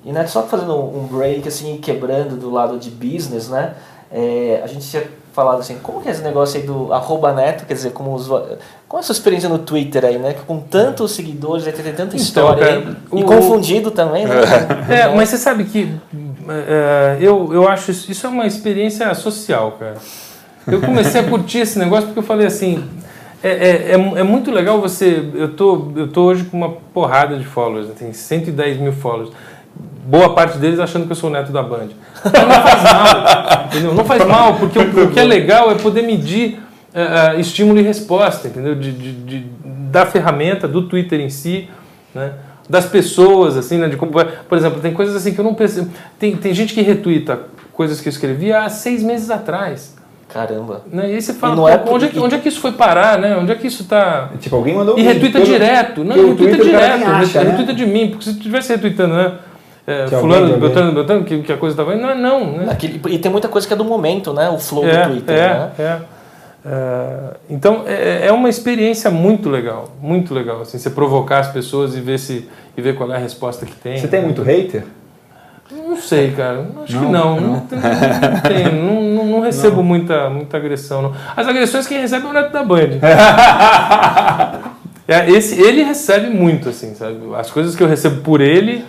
[0.04, 3.74] e né, só fazendo um break, assim, quebrando do lado de business, né?
[4.10, 5.02] É, a gente tinha
[5.38, 8.58] falado assim, como que é esse negócio aí do arroba neto, quer dizer, como usuário,
[8.88, 10.34] qual é a sua experiência no Twitter aí, né?
[10.48, 14.34] Com tantos seguidores, aí tem tanta então, história cara, aí, o, e confundido também, né?
[14.90, 15.94] É, mas você sabe que
[16.48, 19.94] é, eu, eu acho isso, isso é uma experiência social, cara.
[20.66, 22.84] Eu comecei a curtir esse negócio porque eu falei assim,
[23.40, 25.30] é, é, é, é, muito legal você.
[25.34, 29.30] Eu tô, eu tô hoje com uma porrada de followers, tem 110 mil followers
[30.04, 31.88] boa parte deles achando que eu sou o neto da Band.
[32.24, 33.94] Então não faz mal, entendeu?
[33.94, 36.60] Não faz mal, porque o, o que é legal é poder medir
[36.94, 38.74] uh, uh, estímulo e resposta, entendeu?
[38.74, 39.46] De, de, de,
[39.90, 41.68] da ferramenta, do Twitter em si,
[42.14, 42.32] né?
[42.68, 43.88] das pessoas, assim, né?
[43.88, 45.90] De como, por exemplo, tem coisas assim que eu não percebo.
[46.18, 47.40] Tem, tem gente que retuita
[47.72, 49.96] coisas que eu escrevi há seis meses atrás.
[50.28, 50.82] Caramba.
[50.92, 51.12] Né?
[51.12, 53.34] E aí você fala, é onde, é que, onde é que isso foi parar, né?
[53.36, 54.30] Onde é que isso tá.
[54.38, 56.04] Tipo, alguém mandou E retuita direto.
[56.04, 57.06] Não, retuita direto.
[57.06, 57.78] Acha, retuita né?
[57.78, 59.32] de mim, porque se tu estivesse retweetando, né?
[59.88, 62.02] É, fulano, botando, botando, que, que a coisa estava indo.
[62.02, 62.58] Não, não.
[62.58, 62.66] Né?
[62.70, 64.50] Aquele, e tem muita coisa que é do momento, né?
[64.50, 65.34] O flow é, do Twitter.
[65.34, 65.70] É, né?
[65.78, 65.98] é.
[66.66, 67.18] é
[67.48, 70.60] então é, é uma experiência muito legal, muito legal.
[70.60, 73.74] Assim, você provocar as pessoas e ver, se, e ver qual é a resposta que
[73.74, 73.96] tem.
[73.96, 74.84] Você tem muito hater?
[75.70, 76.66] Não sei, cara.
[76.82, 77.40] Acho não, que não.
[77.40, 77.60] Não, não, não,
[78.42, 81.00] tenho, não, não, recebo Muita, muita agressão.
[81.00, 81.14] Não.
[81.34, 82.98] As agressões quem recebe é o neto da Band.
[85.08, 87.16] é, esse, ele recebe muito, assim, sabe?
[87.38, 88.84] As coisas que eu recebo por ele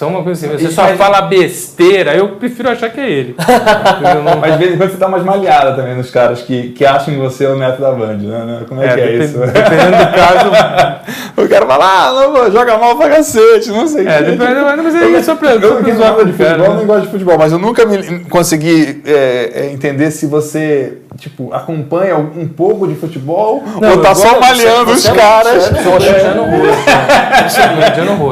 [0.00, 0.96] Só uma coisa assim, você só faz...
[0.96, 3.36] fala besteira, eu prefiro achar que é ele.
[4.24, 4.40] não...
[4.40, 7.12] Mas de vez em quando você dá umas malhadas também nos caras que, que acham
[7.12, 8.62] que você é o neto da Band, né?
[8.66, 9.36] Como é, é que é isso?
[9.36, 10.50] Dependendo do caso.
[11.36, 15.14] o cara fala, ah, não, joga mal pra cacete, não sei É, dependendo, mas aí
[15.16, 15.50] é só pra.
[15.50, 16.76] Eu, eu, eu de futebol, né?
[16.76, 21.52] não gosto de futebol, mas eu nunca me consegui é, é, entender se você tipo,
[21.52, 25.70] acompanha um pouco de futebol não, ou tá só malhando os caras.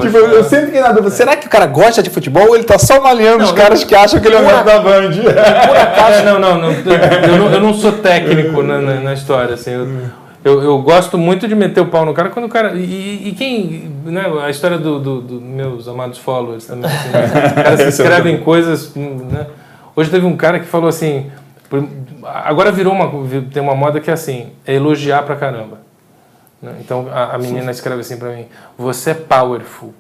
[0.03, 2.65] Tipo, eu sempre fiquei na dúvida, será que o cara gosta de futebol ou ele
[2.65, 5.11] tá só malhando os caras que acham que ele é o neto da Band?
[5.67, 9.55] Por acaso, não, não, não, eu não, eu não sou técnico na, na, na história,
[9.55, 9.89] assim, eu,
[10.45, 12.75] eu, eu, gosto muito de meter o pau no cara quando o cara.
[12.75, 13.93] E, e quem.
[14.05, 16.91] Né, a história dos do, do meus amados followers também.
[16.91, 18.95] Assim, né, caras que escrevem coisas.
[18.95, 19.47] Né?
[19.97, 21.31] Hoje teve um cara que falou assim.
[22.23, 23.11] Agora virou uma.
[23.53, 25.81] Tem uma moda que é assim: é elogiar pra caramba.
[26.63, 26.73] Né?
[26.81, 28.47] Então a, a menina escreve assim pra mim:
[28.79, 29.93] Você é powerful.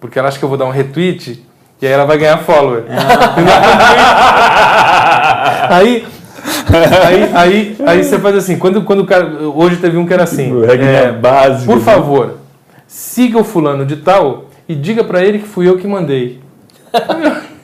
[0.00, 1.44] Porque ela acha que eu vou dar um retweet
[1.80, 2.84] e aí ela vai ganhar follower.
[2.90, 2.96] Ah.
[5.76, 6.06] aí,
[7.06, 9.26] aí, aí, aí você faz assim: quando, quando o cara.
[9.48, 12.38] Hoje teve um que era assim: é, básico, Por favor,
[12.86, 16.40] siga o fulano de tal e diga para ele que fui eu que mandei.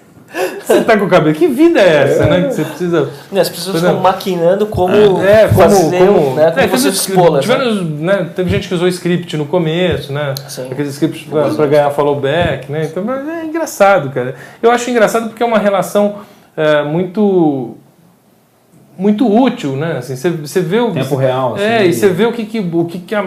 [0.65, 1.35] Você tá com o cabelo.
[1.35, 2.31] Que vida é essa, é.
[2.31, 2.49] né?
[2.49, 3.11] Que você precisa.
[3.37, 6.51] As pessoas estão maquinando como é, como, fazer, como, né?
[6.51, 8.31] como é, você tiveram, né?
[8.35, 10.35] Teve gente que usou script no começo, né?
[10.49, 10.69] Sim.
[10.71, 12.85] Aqueles scripts para ganhar follow back, né?
[12.91, 14.35] Então é engraçado, cara.
[14.63, 16.17] Eu acho engraçado porque é uma relação
[16.57, 17.77] é, muito
[18.97, 19.99] muito útil, né?
[19.99, 21.57] Assim, você, você vê o tempo real.
[21.59, 23.25] É, assim, e você vê o que, que o que, que a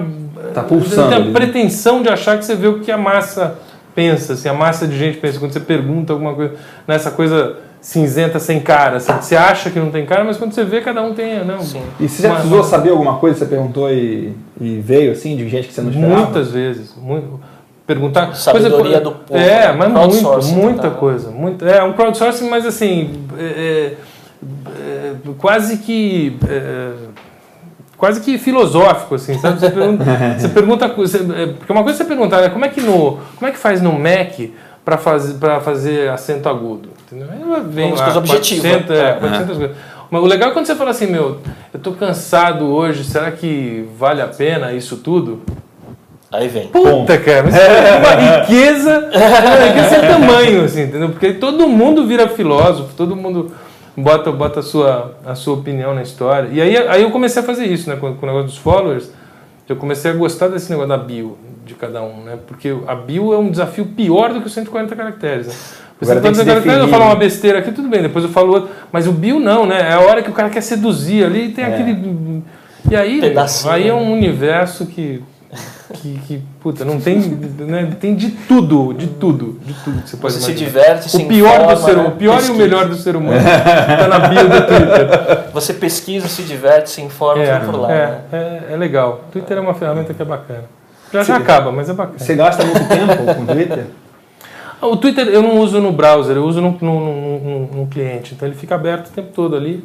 [0.53, 1.10] tá pulsando.
[1.10, 1.32] Tem a né?
[1.32, 3.60] pretensão de achar que você vê o que a massa
[3.97, 6.53] pensa, assim, a massa de gente pensa, quando você pergunta alguma coisa,
[6.87, 10.63] nessa coisa cinzenta sem cara, assim, você acha que não tem cara, mas quando você
[10.63, 11.61] vê, cada um tem, não.
[11.61, 11.81] Sim.
[11.99, 12.63] E você já precisou uma...
[12.63, 16.21] saber alguma coisa, você perguntou e, e, veio, assim, de gente que você não esperava?
[16.25, 17.39] Muitas vezes, muito,
[17.87, 18.35] perguntar...
[18.35, 19.39] Sabedoria coisa, do povo.
[19.39, 23.93] É, mas muito, muita coisa, muito, é, um crowdsourcing, mas assim, é, é,
[24.79, 26.37] é quase que...
[27.97, 29.59] Quase que filosófico, assim, sabe?
[29.59, 30.05] Você pergunta,
[30.37, 33.17] você pergunta você, é, porque uma coisa é você perguntar, né, como é que no,
[33.35, 34.39] como é que faz no Mac
[34.85, 37.27] para fazer para fazer acento agudo, entendeu?
[37.69, 38.67] Vem uma coisa objetiva.
[38.67, 39.71] é, 400 é.
[40.09, 41.39] Mas o legal é quando você fala assim, meu,
[41.73, 45.41] eu tô cansado hoje, será que vale a pena isso tudo?
[46.31, 46.67] Aí vem.
[46.67, 51.09] Puta, cara, isso é uma riqueza, uma riqueza sem tamanho, assim, entendeu?
[51.09, 53.51] Porque todo mundo vira filósofo, todo mundo
[53.97, 56.49] bota, bota a, sua, a sua opinião na história.
[56.51, 57.95] E aí, aí eu comecei a fazer isso, né?
[57.95, 59.11] Com, com o negócio dos followers,
[59.67, 62.37] eu comecei a gostar desse negócio da bio de cada um, né?
[62.47, 65.53] Porque a bio é um desafio pior do que os 140 caracteres, né?
[65.99, 68.69] Os 140 caracteres eu falo uma besteira aqui, tudo bem, depois eu falo outro.
[68.91, 69.81] Mas o bio não, né?
[69.81, 71.73] É a hora que o cara quer seduzir ali e tem é.
[71.73, 72.43] aquele.
[72.89, 73.19] E aí,
[73.65, 75.23] aí é um universo que
[75.93, 80.17] que, que puta, não tem, né, tem de tudo, de tudo, de tudo que você
[80.17, 80.57] pode você imaginar.
[80.57, 82.03] se diverte, o se pior informa, do ser, né?
[82.03, 82.51] o pior pesquisa.
[82.51, 85.51] e o melhor do ser humano está na bio do Twitter.
[85.53, 87.91] Você pesquisa, se diverte, se informa, é, por lá.
[87.91, 88.21] É, né?
[88.31, 89.23] é, é, legal.
[89.27, 90.65] O Twitter é uma ferramenta que é bacana.
[91.13, 92.19] Já, já acaba, mas é bacana.
[92.19, 93.85] Você gasta muito tempo com o Twitter?
[94.81, 98.35] O Twitter eu não uso no browser, eu uso no, no, no, no cliente.
[98.35, 99.83] Então ele fica aberto o tempo todo ali.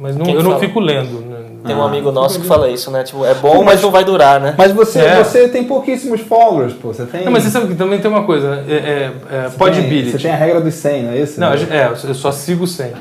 [0.00, 0.54] Mas não, eu fala?
[0.54, 1.20] não fico lendo.
[1.20, 1.38] Né?
[1.66, 3.02] Tem um amigo nosso que fala isso, né?
[3.02, 4.54] Tipo, é bom, mas não vai durar, né?
[4.56, 5.22] Mas você, é.
[5.22, 6.88] você tem pouquíssimos followers, pô.
[6.88, 7.24] Você tem...
[7.24, 8.64] Não, mas você sabe que também tem uma coisa, né?
[8.68, 11.40] É, é, é Você tem a regra dos 100, não é isso?
[11.40, 11.66] Não, né?
[11.70, 12.86] é, eu só sigo 100.
[12.86, 12.92] É.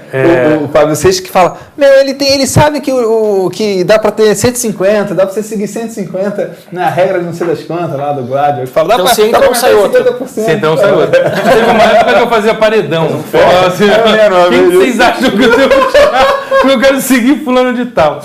[0.16, 3.82] É, o, o Fábio Seixas que fala, meu, ele, tem, ele sabe que, o, que
[3.82, 7.64] dá pra ter 150, dá pra você seguir 150 na regra de não sei das
[7.64, 8.58] quantas lá do Guardian.
[8.58, 10.28] Ele fala, dá então, pra, se entra, dá não sai outro.
[10.28, 11.10] Se entra, não sai outro.
[11.10, 13.08] Teve uma época que eu fazia paredão.
[13.66, 13.86] Assim,
[14.50, 16.44] Quem vocês acham que eu devo tirar?
[16.64, 18.22] Eu quero seguir fulano de tal.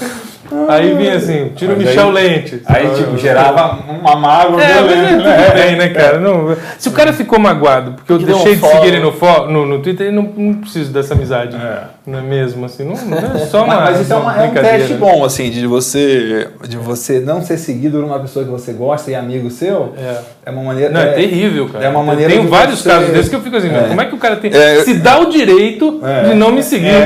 [0.68, 2.62] Aí vinha assim, tira o Michel aí, Lente.
[2.66, 5.24] Aí, tipo, gerava uma mágoa é, violenta.
[5.24, 6.20] Mas é, bem, né, cara?
[6.20, 9.12] Não, se o cara ficou magoado porque eu que deixei de seguir ele no,
[9.47, 11.56] no, no Twitter, ele não, não precisa dessa amizade.
[11.56, 11.84] É.
[12.06, 12.66] Não é mesmo?
[12.66, 13.76] Assim, não, não é só uma.
[13.76, 17.41] Mas, mas isso é, uma, é um teste bom, assim, de você, de você não
[17.41, 19.93] ser seguido por uma pessoa que você gosta e amigo seu.
[19.97, 20.91] É, é uma maneira.
[20.91, 21.86] Não, é, é terrível, cara.
[21.86, 22.34] É uma maneira.
[22.34, 22.89] Tem vários você...
[22.89, 23.88] casos desses que eu fico assim, é.
[23.88, 24.52] como é que o cara tem.
[24.52, 26.89] É, se dá o direito de não me seguir.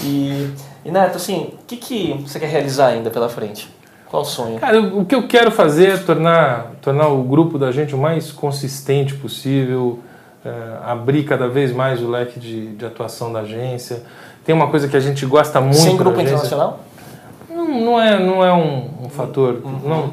[0.04, 0.48] E,
[0.84, 3.68] e Neto, assim, o que, que você quer realizar ainda pela frente?
[4.08, 4.58] Qual o sonho?
[4.58, 8.30] Cara, o que eu quero fazer é tornar, tornar o grupo da gente o mais
[8.30, 10.00] consistente possível,
[10.44, 10.50] é,
[10.84, 14.02] abrir cada vez mais o leque de, de atuação da agência.
[14.44, 15.76] Tem uma coisa que a gente gosta muito.
[15.76, 16.80] Sem grupo internacional?
[17.48, 19.60] Não, não é, não é um, um fator.
[19.64, 19.80] Uhum.
[19.84, 20.12] Não,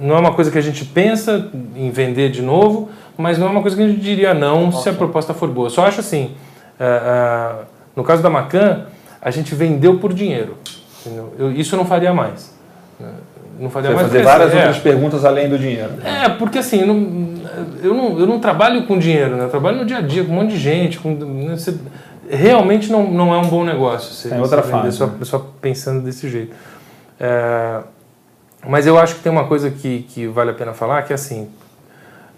[0.00, 3.50] não é uma coisa que a gente pensa em vender de novo, mas não é
[3.50, 5.68] uma coisa que a gente diria não se a proposta for boa.
[5.68, 6.34] Só acho assim,
[6.80, 8.86] uh, uh, no caso da Macan,
[9.20, 10.56] a gente vendeu por dinheiro.
[11.38, 12.54] Eu, isso eu não faria mais.
[13.58, 14.38] não faria Você mais fazer crescer.
[14.38, 14.56] várias É.
[14.58, 15.92] outras perguntas além do dinheiro.
[16.04, 17.34] É, porque assim, eu não,
[17.82, 19.44] eu não, eu não trabalho com dinheiro, né?
[19.44, 20.98] Eu trabalho no dia a dia com um monte de gente.
[20.98, 21.56] Com, né?
[21.56, 21.76] Você-
[22.28, 24.12] realmente não, não é um bom negócio.
[24.14, 25.12] Você, É outra você fase, Só, né?
[25.22, 26.54] só pensando desse jeito.
[27.18, 27.80] É,
[28.68, 31.14] mas eu acho que tem uma coisa que, que vale a pena falar, que é
[31.14, 31.48] assim,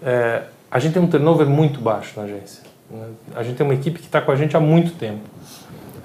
[0.01, 2.63] é, a gente tem um turnover muito baixo na agência.
[2.89, 3.05] né?
[3.35, 5.21] A gente tem uma equipe que está com a gente há muito tempo.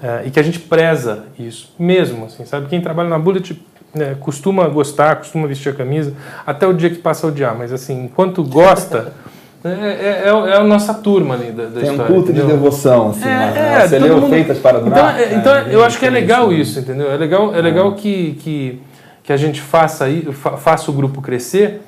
[0.01, 2.67] É, e que a gente preza isso mesmo, assim, sabe?
[2.67, 3.61] Quem trabalha na Bullet
[3.93, 6.13] né, costuma gostar, costuma vestir a camisa,
[6.45, 9.11] até o dia que passa a odiar, mas assim, enquanto gosta,
[9.65, 12.05] é, é, é a nossa turma ali da, da Tem um história.
[12.13, 12.55] culto de entendeu?
[12.57, 13.23] devoção, assim.
[13.25, 13.75] É, né?
[13.83, 15.19] é, Você leu mundo- Feitas para Então, Durar?
[15.19, 17.11] é, então É, eu acho que é legal isso, entendeu?
[17.11, 18.81] É legal, é legal que, que,
[19.23, 21.81] que a gente faça, aí, fa- faça o grupo crescer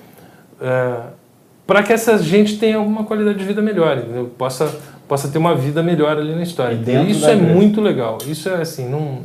[1.65, 4.29] para que essa gente tenha alguma qualidade de vida melhor, entendeu?
[4.37, 4.69] Possa,
[5.11, 6.73] possa ter uma vida melhor ali na história.
[6.73, 7.53] E isso é empresa.
[7.53, 8.17] muito legal.
[8.25, 9.23] Isso é assim, não,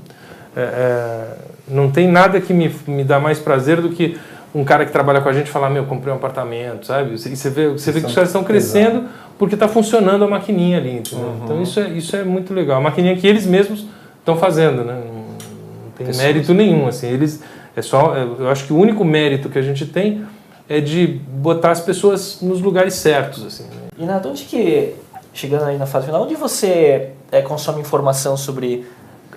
[0.56, 1.24] é, é,
[1.68, 4.18] não tem nada que me, me dá mais prazer do que
[4.52, 7.14] um cara que trabalha com a gente falar, meu, comprei um apartamento, sabe?
[7.14, 9.04] E você vê, você vê que os caras estão crescendo
[9.38, 11.04] porque está funcionando a maquininha ali?
[11.12, 11.40] Uhum.
[11.44, 12.78] Então isso é, isso é muito legal.
[12.78, 13.86] A maquininha que eles mesmos
[14.18, 15.00] estão fazendo, né?
[15.06, 16.26] Não, não tem Pessoas.
[16.26, 17.06] mérito nenhum, assim.
[17.06, 17.40] Eles,
[17.76, 20.24] é só, é, eu acho que o único mérito que a gente tem
[20.68, 23.62] é de botar as pessoas nos lugares certos, assim.
[23.62, 23.86] né?
[23.98, 24.94] E Nath, onde que,
[25.36, 28.86] chegando aí na fase final, onde você é, consome informação sobre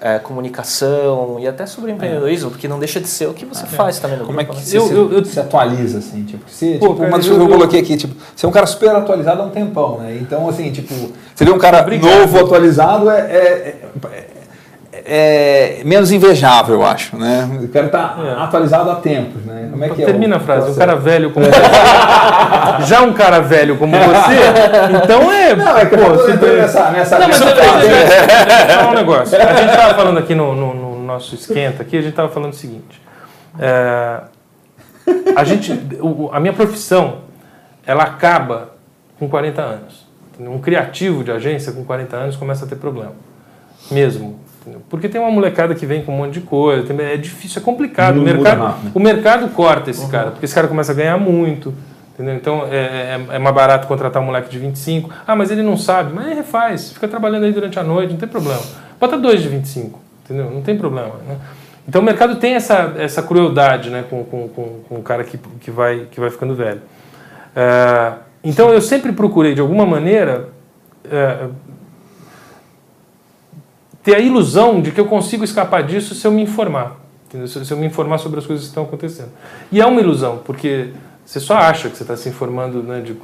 [0.02, 2.50] é, comunicação e até sobre empreendedorismo?
[2.52, 4.66] Porque não deixa de ser o que você faz também no Como é grupo, que
[4.66, 4.72] né?
[4.72, 6.24] você Eu- se, eu- eu- se atualiza, assim?
[6.24, 8.52] Tipo, se, Pô, tipo, uma eu- que eu eu- coloquei aqui, tipo, você é um
[8.52, 10.18] cara super atualizado há um tempão, né?
[10.22, 10.94] Então, assim, tipo,
[11.36, 12.10] vê um cara Obrigado.
[12.22, 13.76] novo, atualizado, é,
[15.06, 17.50] é, é- é menos invejável, eu acho, né?
[17.64, 18.44] O cara tá É.
[18.44, 19.68] atualizado há tempos, né?
[19.72, 20.72] Como é que é Termina o a frase.
[20.72, 22.86] Um cara velho como você.
[22.86, 25.56] Já um cara velho como você, então é.
[25.56, 27.56] Não, é que eu pô, tô você entrando tem- nessa, nessa, Não, mas eu, eu,
[27.56, 29.38] eu, eu falar um negócio.
[29.42, 32.54] A gente estava falando aqui no, no- no nosso esquenta, aqui, a gente estava falando
[32.54, 33.02] o seguinte.
[33.60, 34.22] é,
[35.36, 35.72] a gente,
[36.02, 37.20] o- a minha profissão,
[37.86, 38.70] ela acaba
[39.18, 40.08] com 40 anos.
[40.40, 43.12] Um criativo de agência com 40 anos começa a ter problema.
[43.92, 44.40] Mesmo.
[44.70, 44.82] Entendeu?
[44.90, 47.66] Porque tem uma molecada que vem com um monte de coisa, tem- é difícil, é
[47.66, 48.18] complicado.
[48.18, 48.92] O Muda mercado, né?
[48.94, 51.74] o mercado corta esse cara, porque esse cara começa a ganhar muito.
[52.14, 52.36] Entendeu?
[52.36, 55.10] Então é, é, é mais barato contratar um moleque de 25.
[55.26, 56.14] Ah, mas ele não sabe.
[56.14, 58.62] Mas ele refaz, fica trabalhando aí durante a noite, não tem problema.
[59.00, 60.52] Bota dois de 25, entendeu?
[60.52, 61.14] Não tem problema.
[61.26, 61.38] Né?
[61.88, 65.40] Então o mercado tem essa, essa crueldade né, com, com, com, com o cara que,
[65.62, 66.82] que, vai, que vai ficando velho.
[67.56, 68.14] É,
[68.44, 70.50] então eu sempre procurei, de alguma maneira,
[71.10, 71.48] é,
[74.10, 76.98] ter a ilusão de que eu consigo escapar disso se eu me informar.
[77.28, 77.48] entendeu?
[77.48, 79.30] Se eu me informar sobre as coisas que estão acontecendo.
[79.72, 80.88] E é uma ilusão, porque
[81.26, 83.16] você só acha que você está se informando né, de.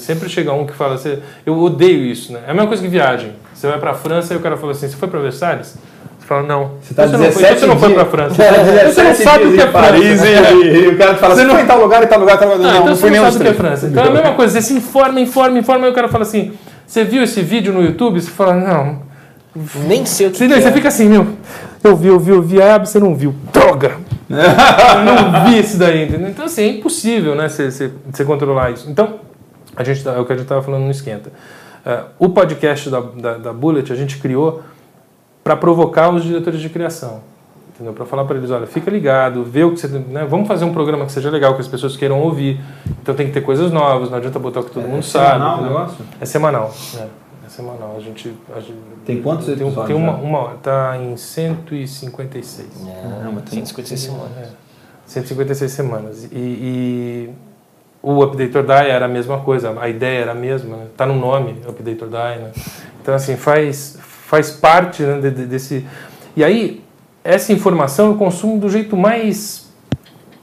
[0.00, 2.32] Sempre chega um que fala assim, eu odeio isso.
[2.32, 2.40] Né?
[2.46, 3.32] É a mesma coisa que viagem.
[3.54, 5.78] Você vai para a França e o cara fala assim, você foi para Versalhes?
[6.18, 6.72] Você fala, não.
[6.82, 8.34] Você tá Então não foi, então você não foi para a França.
[8.34, 10.52] Você não 17 sabe o que é Paris, França.
[10.52, 12.20] e, e o cara te fala, Você você não- foi em tal lugar, em tal
[12.20, 12.58] lugar, tal lugar.
[12.68, 13.54] Ah, Não, então não você não sabe o que é.
[13.54, 13.86] França.
[13.86, 16.52] Então é a mesma coisa, você se informa, informa, informa, e o cara fala assim,
[16.86, 18.20] você viu esse vídeo no YouTube?
[18.20, 19.05] Você fala, não.
[19.86, 20.72] Nem sei o que, Você, que você é.
[20.72, 21.26] fica assim, meu,
[21.82, 23.34] eu vi, eu vi, eu vi, ah, você não viu.
[23.52, 23.96] Droga!
[24.28, 26.28] eu não vi isso daí, entendeu?
[26.28, 28.90] Então, assim, é impossível, né, você, você, você controlar isso.
[28.90, 29.14] Então,
[29.76, 31.30] a gente, tá- é o que a gente estava falando no Esquenta.
[31.84, 34.62] Eh, o podcast da, da, da Bullet a gente criou
[35.44, 37.20] para provocar os diretores de criação.
[37.74, 37.92] Entendeu?
[37.92, 39.86] Para falar para eles, olha, fica ligado, vê o que você.
[39.86, 42.58] Né, vamos fazer um programa que seja legal, que as pessoas queiram ouvir.
[43.02, 45.32] Então tem que ter coisas novas, não adianta botar o que todo mundo sabe.
[45.34, 45.96] semanal negócio?
[46.20, 46.74] É semanal.
[46.98, 47.06] É, é
[47.56, 47.94] semanal.
[47.96, 50.18] A gente, a gente- Tem quantos tem, um- episódios Tem uma, já?
[50.22, 50.56] uma hora.
[50.62, 52.68] Tá em 156.
[53.02, 54.36] Caramba, tem 156 semanas.
[54.38, 54.48] É,
[55.06, 56.24] 156 semanas.
[56.24, 57.30] E, e
[58.02, 60.86] o Update or Die era a mesma coisa, a ideia era a mesma, né?
[60.96, 62.52] tá no nome, Update or Die, né?
[63.02, 65.86] Então, assim, faz, faz parte né, de- de- desse...
[66.36, 66.84] E aí,
[67.24, 69.65] essa informação eu consumo do jeito mais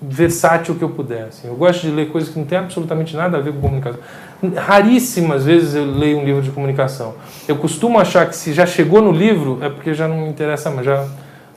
[0.09, 1.25] versátil que eu puder.
[1.29, 1.47] assim.
[1.47, 3.99] Eu gosto de ler coisas que não tem absolutamente nada a ver com comunicação.
[4.55, 7.13] Raríssimas vezes eu leio um livro de comunicação.
[7.47, 10.69] Eu costumo achar que se já chegou no livro, é porque já não me interessa
[10.69, 11.05] mais, já,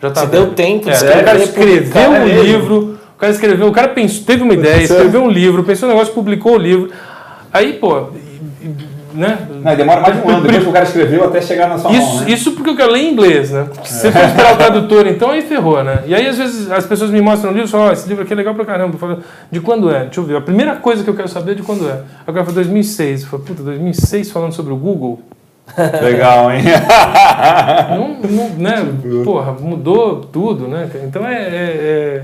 [0.00, 0.44] já tá velho.
[0.44, 2.42] deu tempo É, escrever, o cara escreveu um é mesmo?
[2.42, 5.92] livro, o cara escreveu, o cara pensou, teve uma ideia, escreveu um livro, pensou um
[5.92, 6.90] negócio, publicou o livro.
[7.52, 8.10] Aí, pô,
[9.16, 9.48] né?
[9.62, 11.90] Não, demora mais de um ano depois que o cara escreveu até chegar na sua
[11.90, 12.30] mão, Isso, né?
[12.30, 13.66] isso porque eu quero ler em inglês, né?
[13.84, 16.04] Se você for esperar o tradutor, então aí ferrou, né?
[16.06, 18.22] E aí, às vezes, as pessoas me mostram o livro e falam, ó, esse livro
[18.24, 18.94] aqui é legal pra caramba.
[18.94, 19.18] Eu falo,
[19.50, 20.04] de quando é?
[20.04, 20.36] Deixa eu ver.
[20.36, 22.00] A primeira coisa que eu quero saber é de quando é.
[22.26, 23.22] Agora foi 2006.
[23.22, 25.20] Eu falo, puta, 2006 falando sobre o Google?
[26.02, 26.62] Legal, hein?
[27.90, 28.86] Não, não, né?
[29.24, 30.88] Porra, mudou tudo, né?
[31.04, 31.34] Então é.
[31.34, 32.22] é-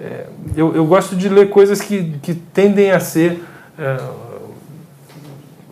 [0.00, 0.24] é- é-
[0.56, 3.42] eu, eu gosto de ler coisas que, que tendem a ser
[3.78, 3.96] é,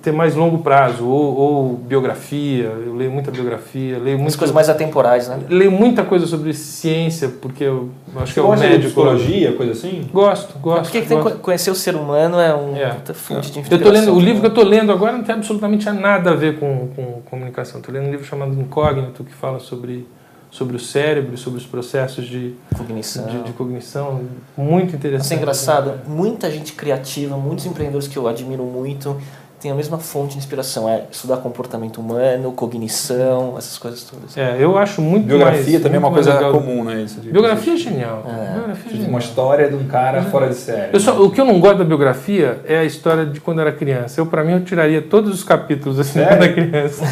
[0.02, 4.68] ter mais longo prazo, ou, ou, biografia, eu leio muita biografia, leio muitas coisas mais
[4.68, 5.38] atemporais, né?
[5.48, 8.78] Leio muita coisa sobre ciência, porque eu acho Você que é o médico.
[8.78, 10.08] De psicologia, coisa assim?
[10.12, 10.82] Gosto, gosto.
[10.82, 12.96] Porque tem que conhecer o ser humano é um é.
[13.14, 13.78] fonte de informação.
[13.78, 16.34] Eu tô lendo, o livro que eu estou lendo agora não tem absolutamente nada a
[16.34, 17.78] ver com, com comunicação.
[17.78, 20.06] Estou lendo um livro chamado Incógnito, que fala sobre
[20.52, 23.26] sobre o cérebro, sobre os processos de cognição.
[23.26, 24.20] De, de cognição.
[24.54, 25.24] Muito interessante.
[25.24, 26.00] Isso é engraçado.
[26.06, 29.16] Muita gente criativa, muitos empreendedores que eu admiro muito,
[29.62, 34.36] tem a mesma fonte de inspiração, é estudar comportamento humano, cognição, essas coisas todas.
[34.36, 36.50] É, eu acho muito Biografia mais, também é uma coisa legal.
[36.50, 37.02] comum, né?
[37.02, 38.26] Isso biografia é genial.
[38.26, 38.54] É.
[38.54, 39.08] Biografia é genial.
[39.10, 40.22] Uma história de um cara é.
[40.22, 40.98] fora de série.
[40.98, 44.20] Só, o que eu não gosto da biografia é a história de quando era criança.
[44.20, 47.04] Eu, para mim, eu tiraria todos os capítulos assim quando era criança.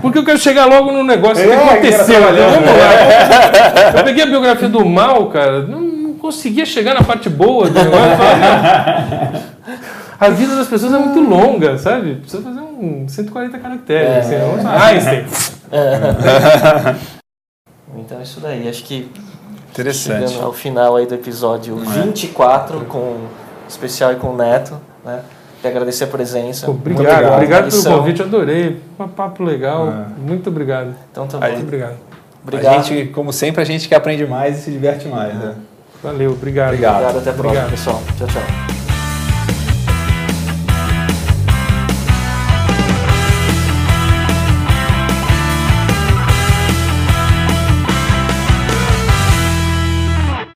[0.00, 2.38] Porque eu quero chegar logo no negócio que aconteceu ali.
[2.38, 3.98] Vamos lá.
[3.98, 7.74] Eu peguei a biografia do mal, cara, não, não conseguia chegar na parte boa do
[7.74, 8.16] negócio.
[10.18, 12.16] A vida das pessoas é muito longa, sabe?
[12.16, 14.30] Precisa fazer um 140 caracteres.
[14.30, 14.36] É.
[14.36, 15.26] Assim, Einstein.
[15.72, 16.96] É.
[17.98, 18.68] então é isso daí.
[18.68, 19.10] Acho que
[19.70, 20.30] Interessante.
[20.30, 22.02] chegando ao final aí do episódio é.
[22.02, 23.26] 24 com
[23.68, 25.20] especial e com o Neto, né?
[25.62, 26.70] E agradecer a presença.
[26.70, 28.80] obrigado, obrigado, obrigado pelo convite, adorei.
[28.98, 29.88] Um papo legal.
[29.88, 30.06] É.
[30.18, 30.94] Muito obrigado.
[31.10, 31.46] Então tá bom.
[31.46, 31.96] Muito obrigado.
[32.42, 32.78] Obrigado.
[32.78, 35.34] A gente, como sempre, a gente que aprende mais e se diverte mais.
[35.34, 35.56] Né?
[36.02, 36.68] Valeu, obrigado.
[36.68, 38.02] Obrigado, obrigado até a próxima, pessoal.
[38.16, 38.75] Tchau, tchau.